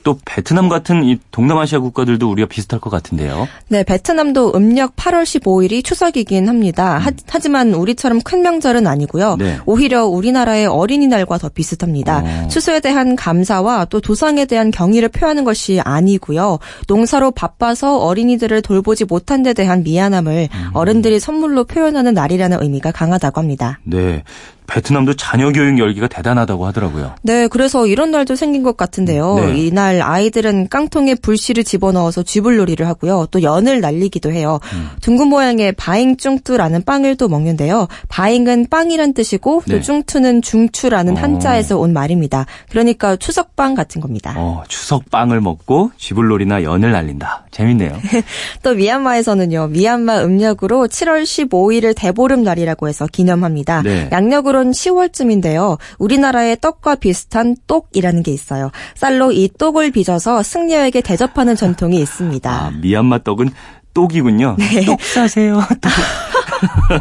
또 0.03 0.19
베트남 0.25 0.69
같은 0.69 1.05
이 1.05 1.19
동남아시아 1.31 1.81
국가들도 1.81 2.31
우리가 2.31 2.49
비슷할 2.49 2.81
것 2.81 2.91
같은데요. 2.91 3.49
네, 3.69 3.83
베트남도 3.83 4.53
음력 4.55 4.97
8월 4.97 5.23
15일이 5.23 5.85
추석이긴 5.85 6.49
합니다. 6.49 6.99
음. 6.99 7.15
하, 7.29 7.39
지만 7.39 7.75
우리처럼 7.75 8.21
큰 8.21 8.43
명절은 8.43 8.87
아니고요. 8.87 9.37
네. 9.39 9.59
오히려 9.67 10.07
우리나라의 10.07 10.67
어린이날과 10.67 11.39
더 11.39 11.49
비슷합니다. 11.49 12.23
어. 12.25 12.49
추수에 12.49 12.81
대한 12.81 13.17
감사와 13.17 13.87
또 13.87 14.01
조상에 14.01 14.45
대한 14.45 14.71
경의를 14.71 15.09
표하는 15.09 15.45
것이 15.45 15.81
아니고요. 15.81 16.59
농사로 16.89 17.31
바빠서 17.31 17.99
어린이들을 17.99 18.63
돌보지 18.63 19.05
못한 19.05 19.43
데 19.43 19.53
대한 19.53 19.83
미안함을 19.83 20.49
음. 20.53 20.71
어른들이 20.75 21.19
선물로 21.21 21.65
표현하는 21.65 22.15
날이라는 22.15 22.63
의미가 22.63 22.93
강하다고 22.93 23.41
합니다. 23.41 23.81
네. 23.85 24.23
베트남도 24.67 25.15
자녀 25.15 25.51
교육 25.51 25.79
열기가 25.79 26.07
대단하다고 26.07 26.65
하더라고요. 26.67 27.15
네, 27.23 27.49
그래서 27.49 27.87
이런 27.87 28.11
날도 28.13 28.37
생긴 28.37 28.63
것 28.63 28.77
같은데요. 28.77 29.35
네. 29.35 29.59
이날 29.59 30.01
아이들은 30.01 30.69
깡통에 30.69 31.17
불씨를 31.17 31.65
집어넣어서 31.65 32.23
쥐불놀이를 32.23 32.87
하고요. 32.87 33.27
또 33.31 33.43
연을 33.43 33.81
날리기도 33.81 34.31
해요. 34.31 34.61
음. 34.73 34.91
둥근 35.01 35.29
모양의 35.29 35.73
바잉쭝뚜라는 35.73 36.85
빵을 36.85 37.17
또 37.17 37.29
먹는데요. 37.29 37.89
바잉은 38.09 38.69
빵이란 38.71 39.13
뜻이고 39.15 39.63
네. 39.67 39.75
또 39.75 39.83
쭝투는 39.83 40.43
중추라는 40.43 41.17
어. 41.17 41.21
한자에서 41.21 41.79
온 41.79 41.93
말입니다. 41.93 42.47
그러니까 42.71 43.17
추석빵 43.17 43.75
같은 43.75 44.01
겁니다. 44.01 44.35
어, 44.37 44.63
추석빵을 44.69 45.41
먹고 45.41 45.91
쥐불놀이나 45.97 46.63
연을 46.63 46.93
날린다. 46.93 47.47
재밌네요. 47.51 47.93
또 48.63 48.75
미얀마에서는요. 48.75 49.69
미얀마 49.69 50.23
음력으로 50.23 50.87
7월 50.87 51.25
15일을 51.25 51.95
대보름 51.97 52.45
날이라고 52.45 52.89
해서 52.89 53.07
기념합니다. 53.11 53.83
네. 53.83 54.09
양력으로 54.13 54.60
그런 54.61 54.73
10월쯤인데요. 54.73 55.79
우리나라의 55.99 56.59
떡과 56.61 56.97
비슷한 56.97 57.57
똑이라는 57.67 58.23
게 58.23 58.31
있어요. 58.31 58.71
쌀로 58.95 59.33
이 59.33 59.49
똑을 59.59 59.91
빚어서 59.91 60.43
승려에게 60.43 61.01
대접하는 61.01 61.57
전통이 61.57 61.99
있습니다. 61.99 62.51
아, 62.51 62.71
미얀마 62.83 63.23
떡은 63.23 63.49
똑이군요. 63.95 64.57
네. 64.59 64.85
똑 64.85 65.01
사세요. 65.01 65.63
똑. 65.81 65.91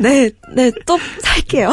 네, 0.00 0.30
네, 0.54 0.72
또 0.86 0.98
살게요. 1.18 1.70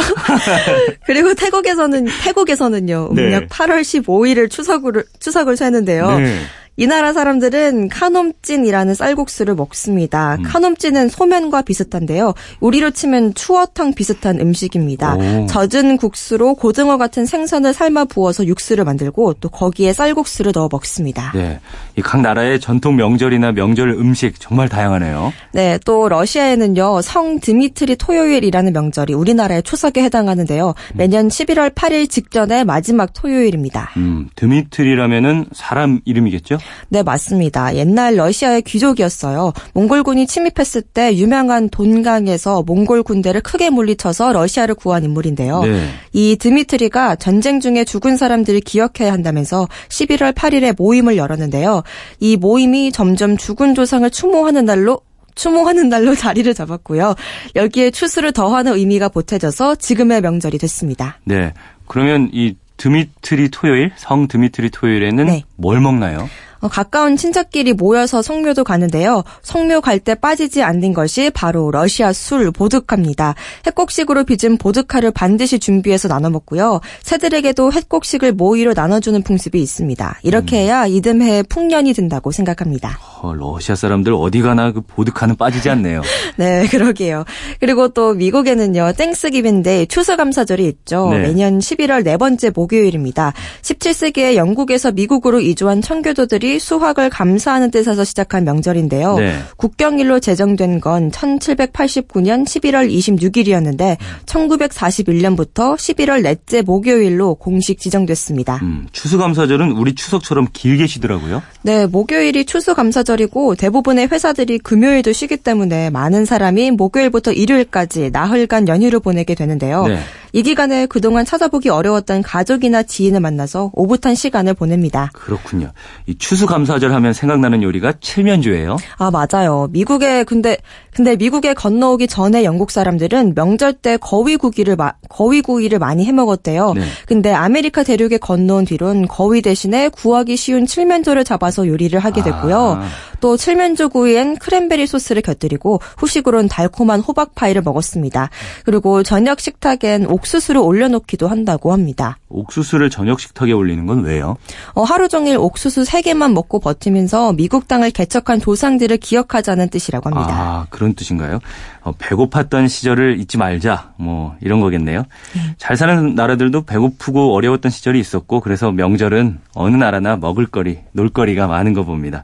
그리고 1.08 1.34
태국에서는, 1.34 2.06
태국에서는요, 2.22 3.12
음력 3.12 3.40
네. 3.40 3.48
8월 3.48 3.80
15일을 3.80 4.50
추석을, 4.50 5.06
추석을 5.22 5.56
세는데요. 5.56 6.20
네. 6.20 6.38
이 6.80 6.88
나라 6.88 7.12
사람들은 7.14 7.90
카놈찐이라는 7.90 8.94
쌀국수를 8.96 9.54
먹습니다. 9.56 10.36
음. 10.40 10.44
카놈찐은 10.44 11.10
소면과 11.10 11.62
비슷한데요. 11.64 12.34
우리로 12.62 12.92
치면 12.92 13.34
추어탕 13.34 13.94
비슷한 13.94 14.40
음식입니다. 14.40 15.16
오. 15.16 15.46
젖은 15.48 15.98
국수로 15.98 16.56
고등어 16.56 16.98
같은 16.98 17.26
생선을 17.26 17.74
삶아 17.74 18.06
부어서 18.06 18.46
육수를 18.48 18.86
만들고 18.86 19.34
또 19.42 19.50
거기에 19.50 19.92
쌀국수를 19.94 20.54
넣어 20.56 20.70
먹습니다. 20.72 21.32
네. 21.36 21.60
이 21.98 22.02
각 22.02 22.22
나라의 22.22 22.60
전통 22.60 22.96
명절이나 22.96 23.52
명절 23.52 23.90
음식 23.90 24.40
정말 24.40 24.68
다양하네요. 24.70 25.34
네. 25.52 25.78
또 25.86 26.08
러시아에는요. 26.10 27.02
성 27.02 27.40
드미트리 27.40 27.98
토요일이라는 27.98 28.74
명절이 28.74 29.14
우리나라의 29.14 29.64
추석에 29.64 30.02
해당하는데요. 30.04 30.74
매년 30.96 31.28
11월 31.28 31.74
8일 31.76 32.10
직전의 32.10 32.64
마지막 32.66 33.12
토요일입니다. 33.14 33.92
음, 33.98 34.30
드미트리라면은 34.36 35.48
사람 35.52 36.00
이름이겠죠? 36.06 36.58
네, 36.90 37.04
맞습니다. 37.04 37.76
옛날 37.76 38.16
러시아의 38.16 38.62
귀족이었어요. 38.64 39.54
몽골군이 39.74 40.28
침입했을 40.28 40.82
때 40.82 41.16
유명한 41.16 41.70
돈강에서 41.70 42.64
몽골 42.64 43.04
군대를 43.04 43.42
크게 43.42 43.70
물리쳐서 43.70 44.34
러시아를 44.34 44.76
구한 44.76 45.04
인물인데요. 45.04 45.64
네. 45.64 45.88
이 46.14 46.36
드미트리가 46.38 47.16
전쟁 47.16 47.60
중에 47.60 47.84
죽은 47.84 48.18
사람들을 48.18 48.62
기억해야 48.62 49.12
한다면서 49.12 49.68
11월 49.90 50.34
8일에 50.34 50.76
모임을 50.78 51.18
열었는데요. 51.18 51.84
이 52.20 52.38
모임이 52.38 52.92
점점 52.92 53.38
죽은 53.38 53.76
조상을 53.76 54.10
추모하는 54.10 54.66
날로 54.66 55.02
추모하는 55.36 55.90
날로 55.90 56.14
자리를 56.16 56.54
잡았고요. 56.54 57.16
여기에 57.56 57.92
추수를 57.92 58.32
더하는 58.34 58.74
의미가 58.74 59.10
보태져서 59.10 59.76
지금의 59.76 60.22
명절이 60.22 60.58
됐습니다. 60.58 61.18
네. 61.24 61.54
그러면 61.88 62.30
이 62.34 62.56
드미트리 62.78 63.50
토요일, 63.50 63.92
성 63.96 64.28
드미트리 64.28 64.70
토요일에는 64.70 65.26
네. 65.26 65.44
뭘 65.56 65.82
먹나요? 65.82 66.30
어, 66.62 66.68
가까운 66.68 67.16
친척끼리 67.16 67.74
모여서 67.74 68.22
성묘도 68.22 68.64
가는데요. 68.64 69.24
성묘 69.44 69.82
갈 69.82 70.00
때 70.00 70.16
빠지지 70.16 70.64
않는 70.64 70.94
것이 70.94 71.30
바로 71.30 71.72
러시아 71.72 72.14
술 72.14 72.52
보드카입니다. 72.52 73.36
햇곡식으로 73.66 74.24
빚은 74.24 74.58
보드카를 74.58 75.12
반드시 75.12 75.60
준비해서 75.60 76.08
나눠 76.08 76.30
먹고요. 76.30 76.80
새들에게도 77.04 77.74
햇곡식을 77.74 78.32
모이로 78.32 78.74
나눠주는 78.74 79.22
풍습이 79.24 79.62
있습니다. 79.62 80.20
이렇게 80.24 80.58
음. 80.58 80.62
해야 80.64 80.86
이듬해 80.88 81.44
풍년이 81.44 81.94
든다고 81.94 82.32
생각합니다. 82.32 82.98
어, 83.22 83.34
러시아 83.34 83.76
사람들 83.76 84.14
어디 84.14 84.42
가나 84.42 84.72
그 84.72 84.82
보드카는 84.82 85.36
빠지지 85.36 85.70
않네요. 85.70 86.02
네, 86.38 86.66
그러게요. 86.68 87.26
그리고 87.60 87.90
또 87.90 88.14
미국에는요, 88.14 88.94
땡스기빈데 88.98 89.88
추수감사절이 89.88 90.66
있죠. 90.68 91.10
네. 91.12 91.20
매년 91.20 91.60
11월 91.60 92.04
네 92.04 92.16
번째 92.16 92.52
목요일입니다. 92.56 93.34
17세기에 93.64 94.36
영국에서 94.36 94.92
미국으로 94.92 95.42
이주한 95.42 95.82
청교도들이 95.82 96.49
수확을 96.58 97.10
감사하는 97.10 97.70
뜻에서 97.70 98.04
시작한 98.04 98.46
명절인데요. 98.46 99.18
네. 99.18 99.40
국경일로 99.58 100.20
제정된 100.20 100.80
건 100.80 101.12
1789년 101.12 102.46
11월 102.46 102.90
26일이었는데 102.90 103.98
1941년부터 104.26 105.76
11월 105.76 106.22
넷째 106.22 106.62
목요일로 106.62 107.36
공식 107.36 107.80
지정됐습니다. 107.80 108.60
음, 108.64 108.88
추수감사절은 108.92 109.74
우리 109.74 109.94
추석처럼 109.94 110.48
길게 110.54 110.88
쉬더라고요. 110.88 111.44
네, 111.62 111.86
목요일이 111.86 112.46
추수감사절이고 112.46 113.56
대부분의 113.56 114.08
회사들이 114.08 114.60
금요일도 114.60 115.12
쉬기 115.12 115.36
때문에 115.38 115.90
많은 115.90 116.24
사람이 116.24 116.72
목요일부터 116.72 117.34
일요일까지 117.34 118.12
나흘간 118.12 118.70
연휴를 118.70 119.02
보내게 119.02 119.36
되는데요. 119.36 119.86
네. 119.88 120.00
이 120.32 120.44
기간에 120.44 120.86
그동안 120.86 121.26
찾아보기 121.26 121.70
어려웠던 121.70 122.22
가족이나 122.22 122.84
지인을 122.84 123.20
만나서 123.20 123.72
오붓한 123.74 124.16
시간을 124.16 124.54
보냅니다. 124.54 125.10
그렇군요. 125.14 125.72
이 126.06 126.16
추수감사절 126.18 126.94
하면 126.94 127.14
생각나는 127.14 127.64
요리가 127.64 127.94
칠면조예요. 128.00 128.78
아 128.98 129.12
맞아요. 129.12 129.68
미국에 129.72 130.24
근데 130.24 130.58
근데 130.94 131.16
미국에 131.16 131.54
건너오기 131.54 132.08
전에 132.08 132.44
영국 132.44 132.72
사람들은 132.72 133.34
명절 133.36 133.74
때 133.74 133.98
거위구이를 133.98 134.78
거위구이를 135.10 135.80
많이 135.80 136.06
해 136.06 136.12
먹었대요. 136.12 136.74
네. 136.74 136.82
근데 137.08 137.34
아메리카 137.34 137.84
대륙에 137.84 138.18
건너온 138.18 138.66
뒤론 138.66 139.08
거위 139.08 139.42
대신에 139.42 139.90
구하기 139.90 140.38
쉬운 140.38 140.66
칠면조를 140.66 141.24
잡아서 141.24 141.68
요리를 141.68 141.98
하게 142.00 142.22
됐고요. 142.24 142.80
아. 142.82 142.88
또 143.20 143.38
칠면조 143.38 143.90
구이엔 143.90 144.38
크랜베리 144.38 144.88
소스를 144.88 145.22
곁들이고 145.22 145.82
후식으로는 145.98 146.48
달콤한 146.50 147.00
호박 147.02 147.36
파이를 147.36 147.62
먹었습니다. 147.62 148.30
그리고 148.66 149.04
저녁 149.04 149.40
식탁엔 149.40 150.06
옥수수를 150.08 150.62
올려놓기도 150.62 151.28
한다고 151.28 151.74
합니다. 151.74 152.18
옥수수를 152.30 152.90
저녁 152.90 153.20
식탁에 153.20 153.52
올리는 153.52 153.86
건 153.86 154.04
왜요? 154.04 154.38
어, 154.74 154.84
하루 154.84 155.08
종일 155.08 155.38
옥수수 155.38 155.84
3개만 155.84 156.34
먹고 156.34 156.60
버티면서 156.60 157.34
미국 157.34 157.68
땅을 157.68 157.92
개척한 157.92 158.40
조상들을 158.40 158.98
기억하자는 158.98 159.70
뜻이라고 159.70 160.10
합니다. 160.10 160.34
아, 160.34 160.68
그런 160.70 160.94
뜻인가요? 160.94 161.40
어, 161.82 161.92
배고팠던 161.94 162.70
시절을 162.70 163.20
잊지 163.20 163.38
말자. 163.38 163.94
뭐 163.98 164.36
이런 164.42 164.60
거겠네요. 164.62 165.04
네. 165.36 165.56
잘 165.58 165.78
사는 165.78 166.16
나라들도 166.16 166.64
배고프고 166.64 167.34
어려웠던 167.36 167.72
시절이 167.72 168.00
있었고 168.00 168.42
그래서 168.42 168.72
명절은 168.72 169.40
어느 169.56 169.76
나라나 169.76 170.16
먹을거리, 170.18 170.80
놀거리가 170.92 171.48
많은 171.48 171.74
거 171.74 171.84
봅니다. 171.84 172.24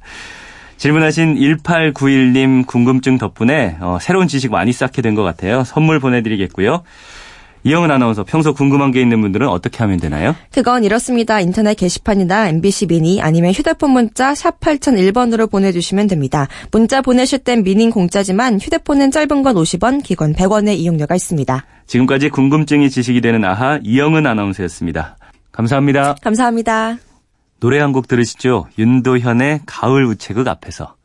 질문하신 0.86 1.38
1891님 1.38 2.68
궁금증 2.68 3.18
덕분에 3.18 3.78
어, 3.82 3.98
새로운 4.00 4.28
지식 4.28 4.52
많이 4.52 4.72
쌓게 4.72 5.02
된 5.02 5.16
것 5.16 5.24
같아요. 5.24 5.64
선물 5.64 6.00
보내드리겠고요. 6.00 6.84
이영은 7.64 7.90
아나운서 7.90 8.24
평소 8.24 8.54
궁금한 8.54 8.92
게 8.92 9.02
있는 9.02 9.20
분들은 9.22 9.48
어떻게 9.48 9.80
하면 9.80 9.98
되나요? 9.98 10.36
그건 10.52 10.84
이렇습니다. 10.84 11.40
인터넷 11.40 11.74
게시판이나 11.74 12.50
MBC 12.50 12.86
미니 12.86 13.20
아니면 13.20 13.52
휴대폰 13.54 13.90
문자 13.92 14.36
샵 14.36 14.60
8001번으로 14.60 15.50
보내주시면 15.50 16.06
됩니다. 16.06 16.48
문자 16.72 17.02
보내실 17.02 17.40
땐 17.40 17.64
미닌 17.64 17.90
공짜지만 17.90 18.60
휴대폰은 18.60 19.10
짧은 19.10 19.42
건 19.42 19.56
50원, 19.56 20.04
기건 20.04 20.34
100원의 20.34 20.78
이용료가 20.78 21.16
있습니다. 21.16 21.66
지금까지 21.88 22.30
궁금증이 22.30 22.92
지식이 22.92 23.22
되는 23.22 23.44
아하 23.44 23.80
이영은 23.84 24.28
아나운서였습니다. 24.28 25.18
감사합니다. 25.52 26.16
감사합니다. 26.22 26.98
노래 27.60 27.80
한 27.80 27.94
곡 27.94 28.08
들으시죠. 28.08 28.68
윤도현의 28.78 29.62
가을 29.66 30.06
우체국 30.06 30.48
앞에서. 30.48 30.96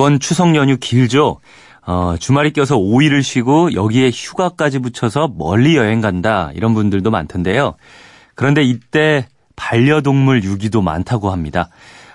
이번 0.00 0.18
추석 0.18 0.56
연휴 0.56 0.78
길죠? 0.78 1.40
어, 1.86 2.14
주말이 2.18 2.54
껴서 2.54 2.78
5일을 2.78 3.22
쉬고 3.22 3.74
여기에 3.74 4.08
휴가까지 4.14 4.78
붙여서 4.78 5.34
멀리 5.36 5.76
여행 5.76 6.00
간다. 6.00 6.50
이런 6.54 6.72
분들도 6.72 7.10
많던데요. 7.10 7.74
그런데 8.34 8.62
이때 8.62 9.26
반려동물 9.56 10.42
유기도 10.42 10.80
많다고 10.80 11.28
합니다. 11.28 11.68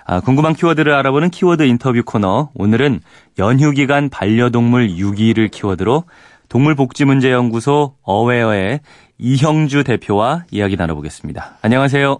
아, 0.04 0.18
궁금한 0.18 0.54
키워드를 0.54 0.92
알아보는 0.94 1.30
키워드 1.30 1.62
인터뷰 1.62 2.02
코너. 2.04 2.50
오늘은 2.56 3.02
연휴 3.38 3.70
기간 3.70 4.08
반려동물 4.08 4.90
유기를 4.96 5.46
키워드로 5.46 6.06
동물복지문제연구소 6.48 7.94
어웨어의 8.02 8.80
이형주 9.18 9.84
대표와 9.84 10.42
이야기 10.50 10.74
나눠보겠습니다. 10.74 11.58
안녕하세요. 11.62 12.18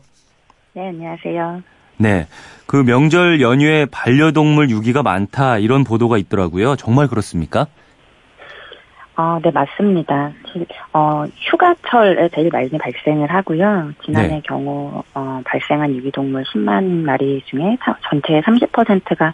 네, 0.74 0.88
안녕하세요. 0.90 1.75
네. 1.98 2.26
그 2.66 2.76
명절 2.76 3.40
연휴에 3.40 3.86
반려동물 3.86 4.70
유기가 4.70 5.02
많다 5.02 5.58
이런 5.58 5.84
보도가 5.84 6.18
있더라고요. 6.18 6.76
정말 6.76 7.06
그렇습니까? 7.06 7.66
어, 9.16 9.38
네, 9.42 9.50
맞습니다. 9.50 10.32
어, 10.92 11.24
휴가철에 11.36 12.28
제일 12.34 12.50
많이 12.52 12.68
발생을 12.68 13.32
하고요. 13.32 13.92
지난해 14.04 14.28
네. 14.28 14.42
경우, 14.44 15.02
어, 15.14 15.40
발생한 15.44 15.94
유기동물 15.96 16.44
10만 16.44 16.84
마리 17.04 17.42
중에 17.46 17.78
전체의 18.10 18.42
30%가 18.42 19.32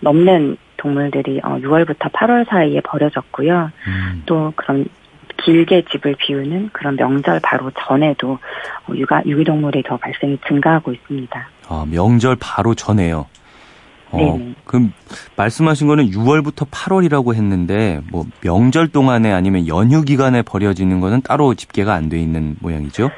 넘는 0.00 0.56
동물들이 0.76 1.40
어, 1.42 1.56
6월부터 1.58 2.12
8월 2.12 2.48
사이에 2.48 2.80
버려졌고요. 2.82 3.72
음. 3.88 4.22
또 4.26 4.52
그런 4.54 4.86
길게 5.44 5.84
집을 5.90 6.14
비우는 6.18 6.70
그런 6.72 6.96
명절 6.96 7.40
바로 7.42 7.70
전에도 7.86 8.38
육아, 8.94 9.22
유기동물이 9.26 9.82
더 9.82 9.96
발생이 9.96 10.38
증가하고 10.48 10.92
있습니다. 10.92 11.48
아, 11.68 11.86
명절 11.90 12.36
바로 12.40 12.74
전에요. 12.74 13.26
어, 14.10 14.16
네. 14.16 14.54
그럼 14.64 14.92
말씀하신 15.36 15.88
거는 15.88 16.10
6월부터 16.10 16.70
8월이라고 16.70 17.34
했는데 17.34 18.00
뭐 18.10 18.24
명절 18.42 18.88
동안에 18.88 19.32
아니면 19.32 19.66
연휴 19.66 20.02
기간에 20.02 20.42
버려지는 20.42 21.00
거는 21.00 21.22
따로 21.22 21.54
집계가 21.54 21.94
안 21.94 22.08
돼 22.08 22.18
있는 22.20 22.56
모양이죠? 22.60 23.10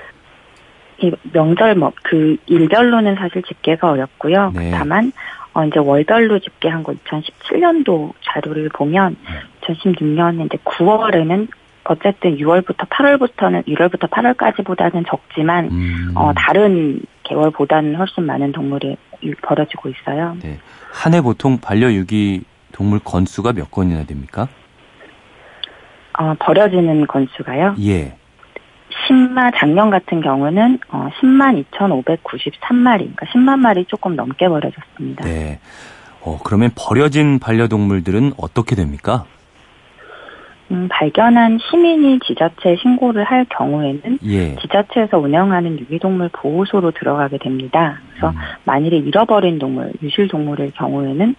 이 0.99 1.12
명절 1.33 1.75
뭐 1.75 1.93
그 2.03 2.37
일별로는 2.47 3.17
사실 3.17 3.43
집계가 3.43 3.91
어렵고요. 3.91 4.53
네. 4.55 4.71
다만 4.71 5.12
어 5.53 5.65
이제 5.65 5.79
월별로 5.79 6.39
집계한 6.39 6.83
거 6.83 6.93
2017년도 6.93 8.12
자료를 8.25 8.71
보면 8.71 9.17
2016년 9.62 10.47
이제 10.47 10.57
9월에는 10.65 11.49
어쨌든 11.88 12.37
6월부터 12.37 12.88
8월부터는 12.88 13.66
1월부터 13.66 14.09
8월까지보다는 14.11 15.07
적지만 15.09 15.66
음. 15.70 16.12
어, 16.14 16.33
다른 16.37 17.01
개월보다는 17.25 17.96
훨씬 17.96 18.25
많은 18.25 18.53
동물이 18.53 18.96
벌어지고 19.42 19.88
있어요. 19.90 20.37
네. 20.42 20.59
한 20.92 21.14
해 21.14 21.20
보통 21.20 21.59
반려유기 21.59 22.42
동물 22.72 22.99
건수가 23.01 23.53
몇 23.53 23.70
건이나 23.70 24.05
됩니까? 24.05 24.49
어, 26.18 26.35
버려지는 26.38 27.07
건수가요? 27.07 27.75
예. 27.81 28.16
10만 29.09 29.53
작년 29.57 29.90
같은 29.90 30.20
경우는 30.22 30.79
어, 30.88 31.09
10만 31.20 31.62
2,593마리, 31.70 32.99
그러니까 32.99 33.27
10만 33.27 33.59
마리 33.59 33.85
조금 33.87 34.16
넘게 34.16 34.49
버려졌습니다. 34.49 35.25
네. 35.25 35.59
어, 36.22 36.38
그러면 36.42 36.70
버려진 36.75 37.38
반려동물들은 37.38 38.33
어떻게 38.38 38.75
됩니까? 38.75 39.25
음, 40.71 40.89
발견한 40.91 41.59
시민이 41.59 42.19
지자체에 42.27 42.77
신고를 42.77 43.25
할 43.25 43.47
경우에는 43.49 44.19
예. 44.25 44.57
지자체에서 44.57 45.19
운영하는 45.19 45.79
유기동물 45.79 46.31
보호소로 46.33 46.91
들어가게 46.91 47.39
됩니다. 47.39 48.01
그래서 48.11 48.31
음. 48.31 48.37
만일에 48.65 48.97
잃어버린 48.97 49.59
동물, 49.59 49.93
유실 50.03 50.29
동물일 50.29 50.73
경우에는 50.73 51.37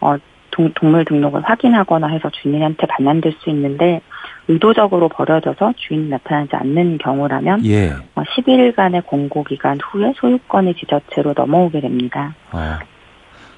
어, 0.00 0.16
동, 0.50 0.72
동물 0.74 1.04
등록을 1.04 1.42
확인하거나 1.42 2.08
해서 2.08 2.30
주인한테 2.30 2.86
반환될 2.86 3.34
수 3.40 3.50
있는데 3.50 4.00
의도적으로 4.48 5.08
버려져서 5.08 5.74
주인이 5.76 6.08
나타나지 6.08 6.56
않는 6.56 6.98
경우라면 6.98 7.64
예. 7.66 7.90
어, 8.14 8.22
10일간의 8.22 9.06
공고 9.06 9.44
기간 9.44 9.78
후에 9.80 10.12
소유권이 10.16 10.74
지자체로 10.74 11.34
넘어오게 11.36 11.80
됩니다. 11.80 12.34
어. 12.52 12.78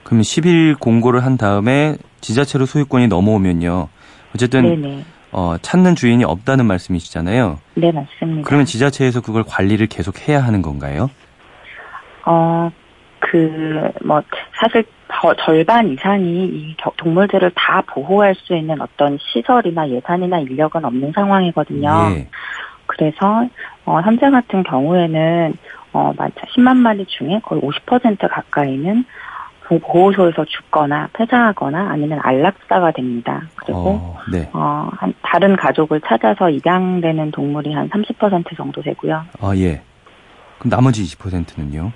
그러면 0.03 0.23
10일 0.23 0.79
공고를 0.79 1.25
한 1.25 1.37
다음에 1.37 1.97
지자체로 2.21 2.67
소유권이 2.67 3.07
넘어오면요. 3.07 3.89
어쨌든 4.35 4.63
네네. 4.81 5.05
어, 5.33 5.57
찾는 5.63 5.95
주인이 5.95 6.23
없다는 6.25 6.67
말씀이시잖아요. 6.67 7.59
네, 7.75 7.91
맞습니다. 7.93 8.47
그러면 8.47 8.67
지자체에서 8.67 9.21
그걸 9.23 9.45
관리를 9.47 9.87
계속 9.87 10.29
해야 10.29 10.41
하는 10.41 10.61
건가요? 10.63 11.09
어, 12.27 12.71
그, 13.19 13.91
뭐, 14.05 14.21
사실 14.61 14.85
저- 15.21 15.35
절반 15.45 15.89
이상이 15.91 16.45
이 16.47 16.75
겨- 16.77 16.93
동물들을 16.97 17.51
다 17.55 17.83
보호할 17.87 18.35
수 18.35 18.55
있는 18.57 18.81
어떤 18.81 19.19
시설이나 19.21 19.89
예산이나 19.89 20.39
인력은 20.41 20.85
없는 20.85 21.13
상황이거든요. 21.15 21.89
예. 22.17 22.29
그래서, 22.87 23.47
어, 23.85 24.01
현재 24.03 24.29
같은 24.31 24.63
경우에는, 24.65 25.55
어, 25.95 26.13
10만 26.55 26.77
마리 26.77 27.05
중에 27.07 27.41
거의 27.43 27.61
50% 27.63 28.29
가까이는 28.29 29.05
보- 29.81 29.93
보호소에서 29.93 30.45
죽거나 30.45 31.09
폐사하거나 31.13 31.89
아니면 31.91 32.21
안락사가 32.23 32.93
됩니다. 32.93 33.43
그리고, 33.57 33.79
어, 33.91 34.19
네. 34.31 34.49
어, 34.53 34.89
한, 34.97 35.15
다른 35.23 35.57
가족을 35.57 36.01
찾아서 36.03 36.51
입양되는 36.51 37.31
동물이 37.31 37.73
한 37.73 37.89
30% 37.89 38.57
정도 38.57 38.83
되고요. 38.83 39.25
아, 39.41 39.53
예. 39.57 39.83
그럼 40.59 40.71
나머지 40.71 41.03
20%는요? 41.05 41.93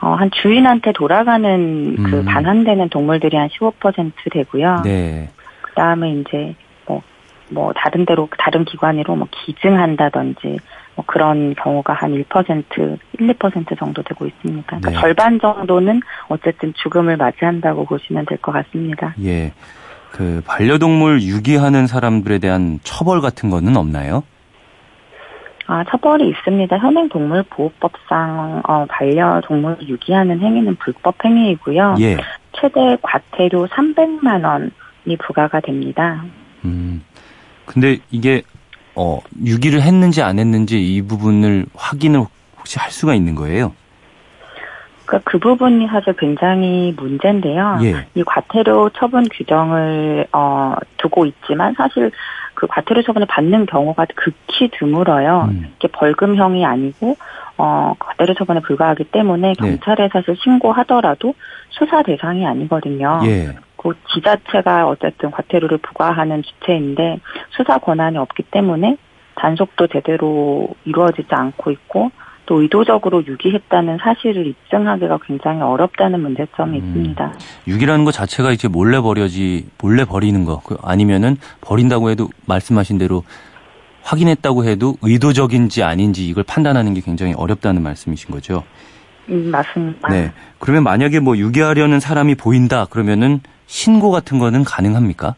어, 0.00 0.08
한 0.14 0.30
주인한테 0.30 0.92
돌아가는 0.92 1.96
그 1.96 2.16
음. 2.20 2.24
반환되는 2.24 2.88
동물들이 2.90 3.36
한 3.36 3.48
15% 3.48 4.12
되고요. 4.32 4.82
네. 4.84 5.30
그 5.62 5.72
다음에 5.74 6.12
이제 6.12 6.54
뭐, 6.86 7.02
뭐 7.50 7.72
다른 7.74 8.04
데로 8.04 8.28
다른 8.38 8.64
기관으로 8.64 9.16
뭐 9.16 9.28
기증한다든지 9.30 10.58
뭐 10.96 11.04
그런 11.06 11.54
경우가 11.54 11.92
한 11.92 12.12
1%, 12.12 12.98
1, 13.18 13.34
2% 13.34 13.78
정도 13.78 14.02
되고 14.02 14.26
있습니다. 14.26 14.64
그러니까 14.66 14.90
네. 14.90 14.96
절반 15.00 15.38
정도는 15.40 16.00
어쨌든 16.28 16.72
죽음을 16.74 17.16
맞이한다고 17.16 17.84
보시면 17.84 18.26
될 18.26 18.38
것 18.38 18.52
같습니다. 18.52 19.14
예. 19.22 19.52
그 20.12 20.42
반려동물 20.46 21.22
유기하는 21.22 21.86
사람들에 21.88 22.38
대한 22.38 22.78
처벌 22.84 23.20
같은 23.20 23.50
거는 23.50 23.76
없나요? 23.76 24.22
아, 25.66 25.82
처벌이 25.90 26.28
있습니다. 26.28 26.76
현행 26.78 27.08
동물보호법상 27.08 28.62
어, 28.68 28.86
반려동물 28.88 29.78
유기하는 29.88 30.38
행위는 30.40 30.76
불법 30.76 31.16
행위이고요. 31.24 31.96
예. 32.00 32.18
최대 32.52 32.96
과태료 33.02 33.66
300만 33.68 34.44
원이 34.44 35.16
부과가 35.18 35.60
됩니다. 35.60 36.22
음. 36.64 37.02
근데 37.64 37.96
이게 38.10 38.42
어, 38.96 39.20
유기를 39.44 39.82
했는지 39.82 40.22
안 40.22 40.38
했는지 40.38 40.80
이 40.80 41.02
부분을 41.02 41.66
확인을 41.74 42.24
혹시 42.58 42.78
할 42.78 42.90
수가 42.90 43.14
있는 43.14 43.34
거예요? 43.34 43.72
그러니까 45.04 45.30
그 45.30 45.38
부분이 45.38 45.86
사실 45.88 46.14
굉장히 46.16 46.94
문제인데요. 46.96 47.78
예. 47.82 48.06
이 48.14 48.22
과태료 48.24 48.90
처분 48.90 49.28
규정을 49.28 50.26
어, 50.32 50.74
두고 50.96 51.26
있지만 51.26 51.74
사실 51.76 52.10
그 52.54 52.66
과태료 52.66 53.02
처분을 53.02 53.26
받는 53.26 53.66
경우가 53.66 54.06
극히 54.14 54.70
드물어요. 54.72 55.48
음. 55.50 55.72
이게 55.76 55.88
벌금형이 55.88 56.64
아니고 56.64 57.16
어, 57.58 57.94
과태료 57.98 58.34
처분에 58.34 58.60
불과하기 58.60 59.04
때문에 59.04 59.48
네. 59.48 59.54
경찰에 59.54 60.08
사실 60.12 60.36
신고하더라도 60.42 61.34
수사 61.68 62.02
대상이 62.02 62.46
아니거든요. 62.46 63.20
예. 63.24 63.54
그 63.84 63.92
지자체가 64.14 64.88
어쨌든 64.88 65.30
과태료를 65.30 65.78
부과하는 65.78 66.42
주체인데 66.42 67.20
수사 67.50 67.76
권한이 67.76 68.16
없기 68.16 68.44
때문에 68.44 68.96
단속도 69.34 69.88
제대로 69.88 70.68
이루어지지 70.86 71.28
않고 71.28 71.70
있고 71.70 72.10
또 72.46 72.62
의도적으로 72.62 73.24
유기했다는 73.26 73.98
사실을 73.98 74.46
입증하기가 74.46 75.18
굉장히 75.26 75.60
어렵다는 75.60 76.20
문제점이 76.20 76.78
음. 76.78 76.84
있습니다. 76.84 77.32
유기라는 77.66 78.06
것 78.06 78.12
자체가 78.12 78.52
이제 78.52 78.68
몰래 78.68 79.00
버려지 79.00 79.68
몰래 79.82 80.04
버리는 80.06 80.44
거그 80.44 80.78
아니면은 80.82 81.36
버린다고 81.60 82.08
해도 82.08 82.28
말씀하신 82.46 82.96
대로 82.96 83.22
확인했다고 84.02 84.64
해도 84.64 84.94
의도적인지 85.02 85.82
아닌지 85.82 86.26
이걸 86.26 86.44
판단하는 86.44 86.94
게 86.94 87.02
굉장히 87.02 87.34
어렵다는 87.34 87.82
말씀이신 87.82 88.30
거죠. 88.30 88.62
음, 89.28 89.50
맞습니다. 89.50 90.08
네. 90.08 90.32
그러면 90.58 90.84
만약에 90.84 91.20
뭐 91.20 91.36
유기하려는 91.36 92.00
사람이 92.00 92.34
보인다 92.34 92.86
그러면은 92.86 93.40
신고 93.66 94.10
같은 94.10 94.38
거는 94.38 94.64
가능합니까? 94.64 95.34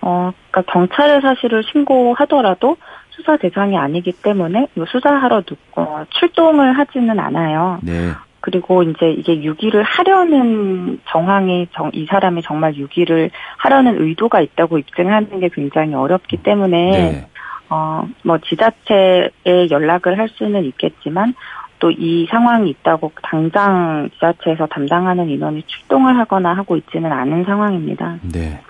어, 0.00 0.32
그러니까 0.50 0.72
경찰에 0.72 1.20
사실을 1.20 1.64
신고하더라도 1.64 2.76
수사 3.10 3.36
대상이 3.36 3.76
아니기 3.76 4.12
때문에 4.12 4.68
이 4.76 4.84
수사하러 4.86 5.42
누, 5.42 5.56
어, 5.74 6.04
출동을 6.10 6.78
하지는 6.78 7.18
않아요. 7.18 7.78
네. 7.82 8.12
그리고 8.40 8.84
이제 8.84 9.10
이게 9.10 9.42
유기를 9.42 9.82
하려는 9.82 11.00
정황이 11.08 11.66
정, 11.72 11.90
이 11.92 12.06
사람이 12.06 12.42
정말 12.42 12.76
유기를 12.76 13.30
하려는 13.56 14.00
의도가 14.00 14.40
있다고 14.40 14.78
입증하는 14.78 15.40
게 15.40 15.48
굉장히 15.48 15.94
어렵기 15.94 16.36
때문에 16.44 16.90
네. 16.90 17.28
어, 17.68 18.06
뭐 18.22 18.38
지자체에 18.38 19.70
연락을 19.70 20.18
할 20.18 20.28
수는 20.28 20.64
있겠지만 20.64 21.34
또 21.78 21.90
이 21.90 22.26
상황이 22.30 22.70
있다고 22.70 23.12
당장 23.22 24.08
지자체에서 24.14 24.66
담당하는 24.66 25.28
인원이 25.28 25.62
출동을 25.66 26.18
하거나 26.18 26.54
하고 26.54 26.76
있지는 26.76 27.12
않은 27.12 27.44
상황입니다. 27.44 28.18
네. 28.22 28.60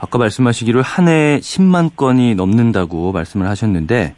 아까 0.00 0.18
말씀하시기를 0.18 0.82
한 0.82 1.08
해에 1.08 1.38
10만 1.38 1.96
건이 1.96 2.34
넘는다고 2.34 3.12
말씀을 3.12 3.48
하셨는데 3.48 4.14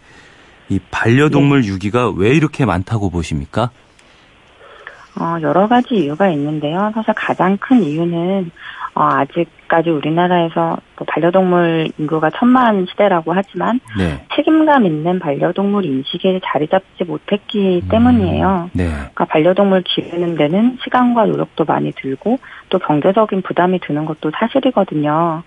이 0.68 0.80
반려동물 0.90 1.62
네. 1.62 1.68
유기가 1.68 2.10
왜 2.10 2.30
이렇게 2.30 2.64
많다고 2.64 3.10
보십니까? 3.10 3.70
어, 5.18 5.36
여러 5.40 5.66
가지 5.66 5.94
이유가 5.94 6.28
있는데요. 6.30 6.90
사실 6.94 7.14
가장 7.14 7.56
큰 7.58 7.82
이유는 7.82 8.50
어, 8.94 9.02
아직 9.02 9.48
까지 9.68 9.90
우리나라에서 9.90 10.78
뭐 10.96 11.06
반려동물 11.06 11.88
인구가 11.98 12.30
천만 12.30 12.86
시대라고 12.86 13.32
하지만 13.32 13.80
네. 13.98 14.24
책임감 14.34 14.86
있는 14.86 15.18
반려동물 15.18 15.84
인식에 15.84 16.40
자리 16.44 16.68
잡지 16.68 17.04
못했기 17.04 17.82
음. 17.84 17.88
때문이에요. 17.88 18.70
네. 18.72 18.86
그러니까 18.86 19.24
반려동물 19.26 19.82
기르는 19.82 20.36
데는 20.36 20.78
시간과 20.82 21.26
노력도 21.26 21.64
많이 21.64 21.92
들고 21.92 22.38
또 22.68 22.78
경제적인 22.78 23.42
부담이 23.42 23.80
드는 23.80 24.04
것도 24.04 24.30
사실이거든요. 24.38 25.42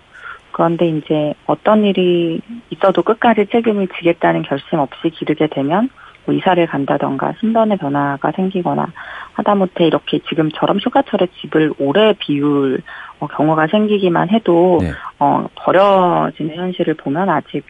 그런데 0.52 0.88
이제 0.88 1.34
어떤 1.46 1.84
일이 1.84 2.40
있어도 2.70 3.02
끝까지 3.02 3.46
책임을 3.50 3.88
지겠다는 3.96 4.42
결심 4.42 4.80
없이 4.80 5.10
기르게 5.10 5.46
되면 5.46 5.88
뭐 6.26 6.34
이사를 6.34 6.64
간다던가 6.66 7.34
신변의 7.40 7.78
변화가 7.78 8.32
생기거나 8.32 8.88
하다못해 9.34 9.86
이렇게 9.86 10.18
지금처럼 10.28 10.78
휴가철에 10.78 11.28
집을 11.40 11.72
오래 11.78 12.14
비울 12.18 12.82
어, 13.20 13.26
경우가 13.26 13.68
생기기만 13.68 14.30
해도 14.30 14.78
네. 14.80 14.90
어, 15.18 15.46
버려지는 15.54 16.56
현실을 16.56 16.94
보면 16.94 17.28
아직 17.28 17.64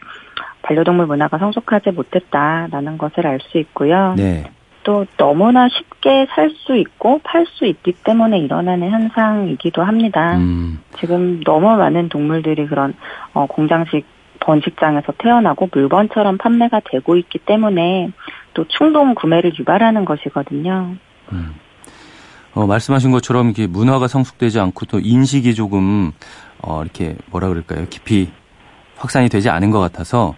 반려동물 0.63 1.05
문화가 1.07 1.37
성숙하지 1.37 1.91
못했다라는 1.91 2.97
것을 2.97 3.27
알 3.27 3.39
수 3.39 3.57
있고요. 3.59 4.13
네. 4.15 4.43
또 4.83 5.05
너무나 5.17 5.67
쉽게 5.69 6.27
살 6.31 6.49
수 6.51 6.75
있고 6.75 7.19
팔 7.23 7.45
수 7.45 7.65
있기 7.65 7.93
때문에 8.03 8.39
일어나는 8.39 8.89
현상이기도 8.89 9.83
합니다. 9.83 10.37
음. 10.37 10.79
지금 10.99 11.41
너무 11.43 11.75
많은 11.75 12.09
동물들이 12.09 12.65
그런 12.67 12.93
어, 13.33 13.45
공장식 13.45 14.05
번식장에서 14.39 15.13
태어나고 15.19 15.69
물건처럼 15.71 16.37
판매가 16.37 16.81
되고 16.85 17.15
있기 17.15 17.39
때문에 17.39 18.09
또 18.55 18.65
충동 18.67 19.13
구매를 19.13 19.51
유발하는 19.57 20.03
것이거든요. 20.05 20.95
음. 21.31 21.55
어, 22.53 22.65
말씀하신 22.65 23.11
것처럼 23.11 23.49
이게 23.49 23.67
문화가 23.67 24.07
성숙되지 24.07 24.59
않고 24.59 24.85
또 24.85 24.99
인식이 24.99 25.55
조금 25.55 26.11
어, 26.61 26.81
이렇게 26.83 27.15
뭐라 27.27 27.47
그럴까요? 27.47 27.85
깊이 27.89 28.29
확산이 28.95 29.29
되지 29.29 29.49
않은 29.49 29.71
것 29.71 29.79
같아서 29.79 30.35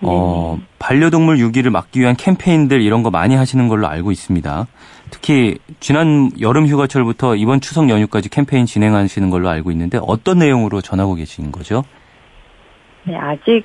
어, 0.00 0.58
반려동물 0.78 1.38
유기를 1.38 1.70
막기 1.70 2.00
위한 2.00 2.14
캠페인들 2.14 2.82
이런 2.82 3.02
거 3.02 3.10
많이 3.10 3.34
하시는 3.34 3.66
걸로 3.68 3.88
알고 3.88 4.12
있습니다. 4.12 4.66
특히 5.10 5.58
지난 5.80 6.30
여름 6.40 6.66
휴가철부터 6.66 7.34
이번 7.34 7.60
추석 7.60 7.88
연휴까지 7.88 8.28
캠페인 8.28 8.66
진행하시는 8.66 9.30
걸로 9.30 9.48
알고 9.48 9.70
있는데 9.72 9.98
어떤 10.02 10.38
내용으로 10.38 10.80
전하고 10.80 11.14
계신 11.14 11.50
거죠? 11.50 11.82
네, 13.04 13.16
아직 13.16 13.64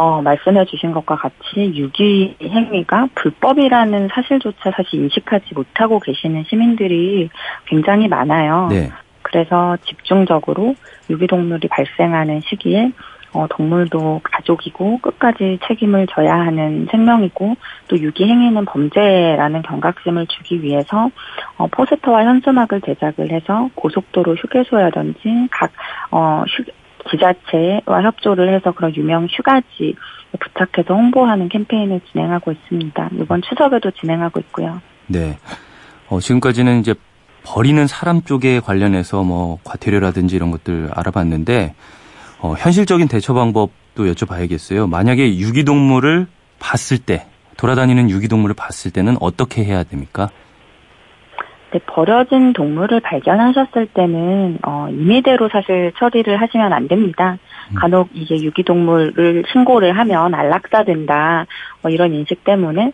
어, 0.00 0.22
말씀해 0.22 0.64
주신 0.64 0.92
것과 0.92 1.16
같이 1.16 1.74
유기 1.74 2.34
행위가 2.42 3.08
불법이라는 3.14 4.08
사실조차 4.10 4.70
사실 4.74 4.98
인식하지 4.98 5.52
못하고 5.54 6.00
계시는 6.00 6.44
시민들이 6.44 7.28
굉장히 7.66 8.08
많아요. 8.08 8.68
네. 8.70 8.90
그래서 9.20 9.76
집중적으로 9.84 10.74
유기동물이 11.10 11.68
발생하는 11.68 12.40
시기에 12.40 12.92
어, 13.34 13.46
동물도 13.48 14.22
가족이고 14.24 15.00
끝까지 15.02 15.58
책임을 15.68 16.06
져야 16.06 16.32
하는 16.32 16.88
생명이고 16.90 17.56
또 17.88 17.98
유기행위는 17.98 18.64
범죄라는 18.64 19.60
경각심을 19.60 20.26
주기 20.28 20.62
위해서 20.62 21.10
어, 21.58 21.66
포스터와 21.66 22.24
현수막을 22.24 22.80
제작을 22.80 23.30
해서 23.30 23.68
고속도로 23.74 24.34
휴게소라든지 24.36 25.48
각 25.50 25.70
어, 26.10 26.42
휴, 26.48 26.64
지자체와 27.10 28.02
협조를 28.02 28.54
해서 28.54 28.72
그런 28.72 28.94
유명 28.94 29.26
휴가지 29.26 29.94
부탁해서 30.38 30.94
홍보하는 30.94 31.48
캠페인을 31.48 32.00
진행하고 32.10 32.52
있습니다. 32.52 33.10
이번 33.14 33.42
추석에도 33.42 33.90
진행하고 33.90 34.40
있고요. 34.40 34.80
네. 35.06 35.38
어, 36.08 36.20
지금까지는 36.20 36.80
이제 36.80 36.94
버리는 37.44 37.86
사람 37.86 38.22
쪽에 38.22 38.60
관련해서 38.60 39.22
뭐 39.22 39.58
과태료라든지 39.64 40.36
이런 40.36 40.50
것들 40.50 40.90
알아봤는데 40.92 41.74
어, 42.40 42.54
현실적인 42.56 43.08
대처 43.08 43.34
방법도 43.34 44.04
여쭤봐야겠어요. 44.04 44.88
만약에 44.88 45.38
유기동물을 45.38 46.26
봤을 46.58 46.98
때 46.98 47.26
돌아다니는 47.56 48.10
유기동물을 48.10 48.54
봤을 48.54 48.90
때는 48.90 49.16
어떻게 49.20 49.64
해야 49.64 49.82
됩니까? 49.82 50.30
네, 51.72 51.78
버려진 51.86 52.52
동물을 52.52 53.00
발견하셨을 53.00 53.86
때는 53.94 54.58
어, 54.66 54.88
임의대로 54.90 55.48
사실 55.48 55.92
처리를 55.98 56.40
하시면 56.40 56.72
안 56.72 56.88
됩니다. 56.88 57.38
음. 57.70 57.74
간혹 57.76 58.08
이게 58.12 58.36
유기동물을 58.42 59.44
신고를 59.52 59.96
하면 59.96 60.34
안락사된다 60.34 61.46
뭐 61.82 61.90
이런 61.90 62.12
인식 62.12 62.42
때문에 62.42 62.92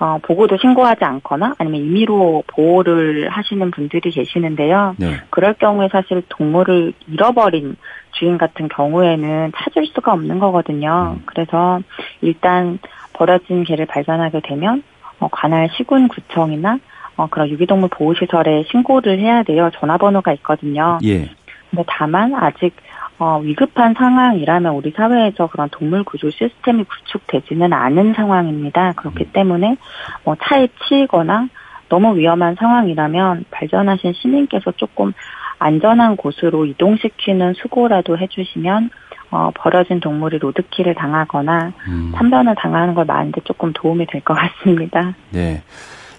어, 0.00 0.18
보고도 0.22 0.58
신고하지 0.58 1.04
않거나 1.04 1.54
아니면 1.58 1.80
임의로 1.80 2.44
보호를 2.46 3.30
하시는 3.30 3.70
분들이 3.70 4.10
계시는데요. 4.10 4.94
네. 4.98 5.14
그럴 5.30 5.54
경우에 5.54 5.88
사실 5.90 6.22
동물을 6.28 6.92
잃어버린 7.08 7.76
주인 8.12 8.38
같은 8.38 8.68
경우에는 8.68 9.52
찾을 9.56 9.86
수가 9.86 10.12
없는 10.12 10.38
거거든요. 10.38 11.16
음. 11.16 11.22
그래서 11.24 11.80
일단 12.20 12.78
버려진 13.14 13.64
개를 13.64 13.86
발견하게 13.86 14.40
되면 14.44 14.82
어, 15.18 15.28
관할 15.32 15.68
시군구청이나 15.72 16.78
어, 17.18 17.26
그런 17.28 17.48
유기동물 17.50 17.90
보호시설에 17.90 18.64
신고를 18.70 19.18
해야 19.18 19.42
돼요. 19.42 19.70
전화번호가 19.74 20.32
있거든요. 20.34 20.98
예. 21.04 21.28
근데 21.68 21.84
다만 21.88 22.32
아직 22.34 22.74
어, 23.18 23.40
위급한 23.42 23.94
상황이라면 23.98 24.72
우리 24.74 24.92
사회에서 24.92 25.48
그런 25.48 25.68
동물 25.70 26.04
구조 26.04 26.30
시스템이 26.30 26.84
구축되지는 26.84 27.72
않은 27.72 28.14
상황입니다. 28.14 28.92
그렇기 28.92 29.24
음. 29.24 29.30
때문에 29.32 29.76
뭐 30.24 30.36
차에 30.40 30.68
치이거나 30.86 31.48
너무 31.88 32.16
위험한 32.16 32.54
상황이라면 32.54 33.46
발전하신 33.50 34.12
시민께서 34.12 34.70
조금 34.76 35.12
안전한 35.58 36.16
곳으로 36.16 36.66
이동시키는 36.66 37.54
수고라도 37.54 38.16
해주시면 38.16 38.90
어, 39.32 39.50
버려진 39.56 39.98
동물이 39.98 40.38
로드킬을 40.38 40.94
당하거나 40.94 41.72
음. 41.88 42.12
참변을 42.14 42.54
당하는 42.54 42.94
걸 42.94 43.04
막는데 43.04 43.40
조금 43.42 43.72
도움이 43.74 44.06
될 44.06 44.20
것 44.20 44.34
같습니다. 44.34 45.14
네. 45.30 45.62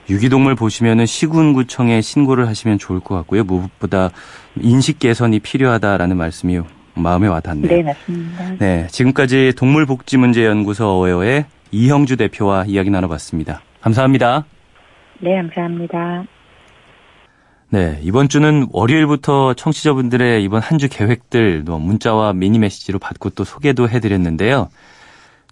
유기동물 0.10 0.56
보시면은 0.56 1.06
시군구청에 1.06 2.02
신고를 2.02 2.48
하시면 2.48 2.80
좋을 2.80 3.00
것 3.00 3.16
같고요. 3.16 3.44
무엇보다 3.44 4.10
인식 4.60 5.00
개선이 5.00 5.40
필요하다라는 5.40 6.18
말씀이 6.18 6.60
마음에 6.96 7.28
와닿네요. 7.28 7.72
네, 7.72 7.84
맞습니다. 7.84 8.56
네, 8.60 8.88
지금까지 8.88 9.54
동물복지문제연구소 9.56 10.86
어웨어의 10.88 11.46
이형주 11.72 12.18
대표와 12.18 12.66
이야기 12.66 12.90
나눠봤습니다. 12.90 13.62
감사합니다. 13.82 14.46
네, 15.20 15.36
감사합니다. 15.36 16.24
네, 17.72 18.00
이번 18.02 18.30
주는 18.30 18.68
월요일부터 18.72 19.54
청취자분들의 19.54 20.44
이번 20.44 20.60
한 20.62 20.80
주 20.80 20.90
계획들 20.90 21.64
문자와 21.68 22.34
미니 22.34 22.58
메시지로 22.58 22.98
받고 22.98 23.30
또 23.32 23.44
소개도 23.44 23.88
해드렸는데요. 23.90 24.70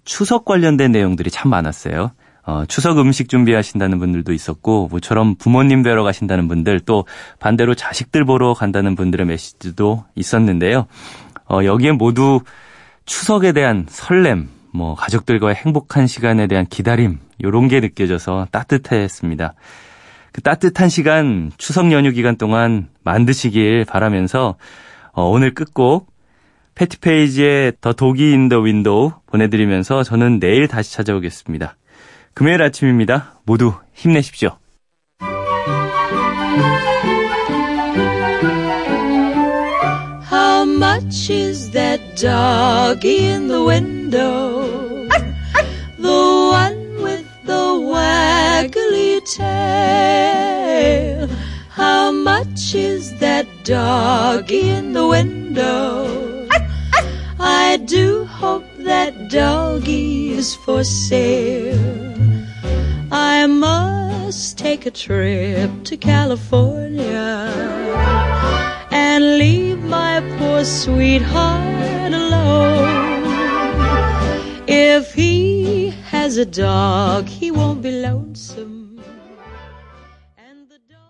추석 0.04 0.44
관련된 0.44 0.90
내용들이 0.90 1.30
참 1.30 1.50
많았어요. 1.50 2.10
어, 2.48 2.64
추석 2.64 2.98
음식 2.98 3.28
준비하신다는 3.28 3.98
분들도 3.98 4.32
있었고, 4.32 4.88
모처럼 4.90 5.34
부모님 5.34 5.82
뵈러 5.82 6.02
가신다는 6.02 6.48
분들, 6.48 6.80
또 6.80 7.04
반대로 7.40 7.74
자식들 7.74 8.24
보러 8.24 8.54
간다는 8.54 8.94
분들의 8.94 9.26
메시지도 9.26 10.06
있었는데요. 10.14 10.86
어, 11.50 11.62
여기에 11.62 11.92
모두 11.92 12.40
추석에 13.04 13.52
대한 13.52 13.84
설렘, 13.90 14.48
뭐 14.72 14.94
가족들과의 14.94 15.56
행복한 15.56 16.06
시간에 16.06 16.46
대한 16.46 16.64
기다림, 16.64 17.18
요런 17.44 17.68
게 17.68 17.80
느껴져서 17.80 18.46
따뜻했습니다. 18.50 19.52
그 20.32 20.40
따뜻한 20.40 20.88
시간 20.88 21.52
추석 21.58 21.92
연휴 21.92 22.12
기간 22.12 22.38
동안 22.38 22.88
만드시길 23.04 23.84
바라면서 23.84 24.56
어, 25.12 25.28
오늘 25.28 25.52
끝곡 25.52 26.10
패티 26.76 27.17
페이지의 27.17 27.74
The 27.82 27.92
Doggie 27.92 28.32
in 28.32 28.48
the 28.48 28.60
Window 28.60 29.12
보내드리면서 29.26 30.02
저는 30.02 30.40
내일 30.40 30.66
다시 30.66 30.94
찾아오겠습니다. 30.94 31.76
금요일 32.33 32.61
아침입니다. 32.61 33.39
모두 33.45 33.73
힘내십시오. 33.93 34.57
How 40.31 40.65
much 40.65 41.29
is 41.29 41.69
that 41.71 42.01
doggy 42.15 43.25
in 43.27 43.47
the 43.47 43.63
window? 43.63 45.07
The 45.99 46.49
one 46.51 47.03
with 47.03 47.25
the 47.45 47.79
waggly 47.79 49.21
tail. 49.25 51.29
How 51.69 52.11
much 52.11 52.73
is 52.75 53.13
that 53.19 53.45
doggy 53.63 54.69
in 54.69 54.93
the 54.93 55.07
window? 55.07 56.47
I 57.39 57.77
do 57.77 58.25
hope 58.25 58.65
that 58.79 59.29
doggy 59.29 60.33
is 60.33 60.55
for 60.55 60.83
sale. 60.83 62.06
I 63.30 63.46
must 63.46 64.56
take 64.56 64.86
a 64.86 64.90
trip 64.90 65.70
to 65.84 65.98
California 65.98 67.52
and 68.90 69.22
leave 69.36 69.80
my 69.82 70.22
poor 70.38 70.64
sweetheart 70.64 72.12
alone. 72.22 73.24
If 74.66 75.12
he 75.12 75.90
has 76.06 76.38
a 76.38 76.46
dog, 76.46 77.28
he 77.28 77.50
won't 77.50 77.82
be 77.82 77.92
lonesome. 78.00 78.77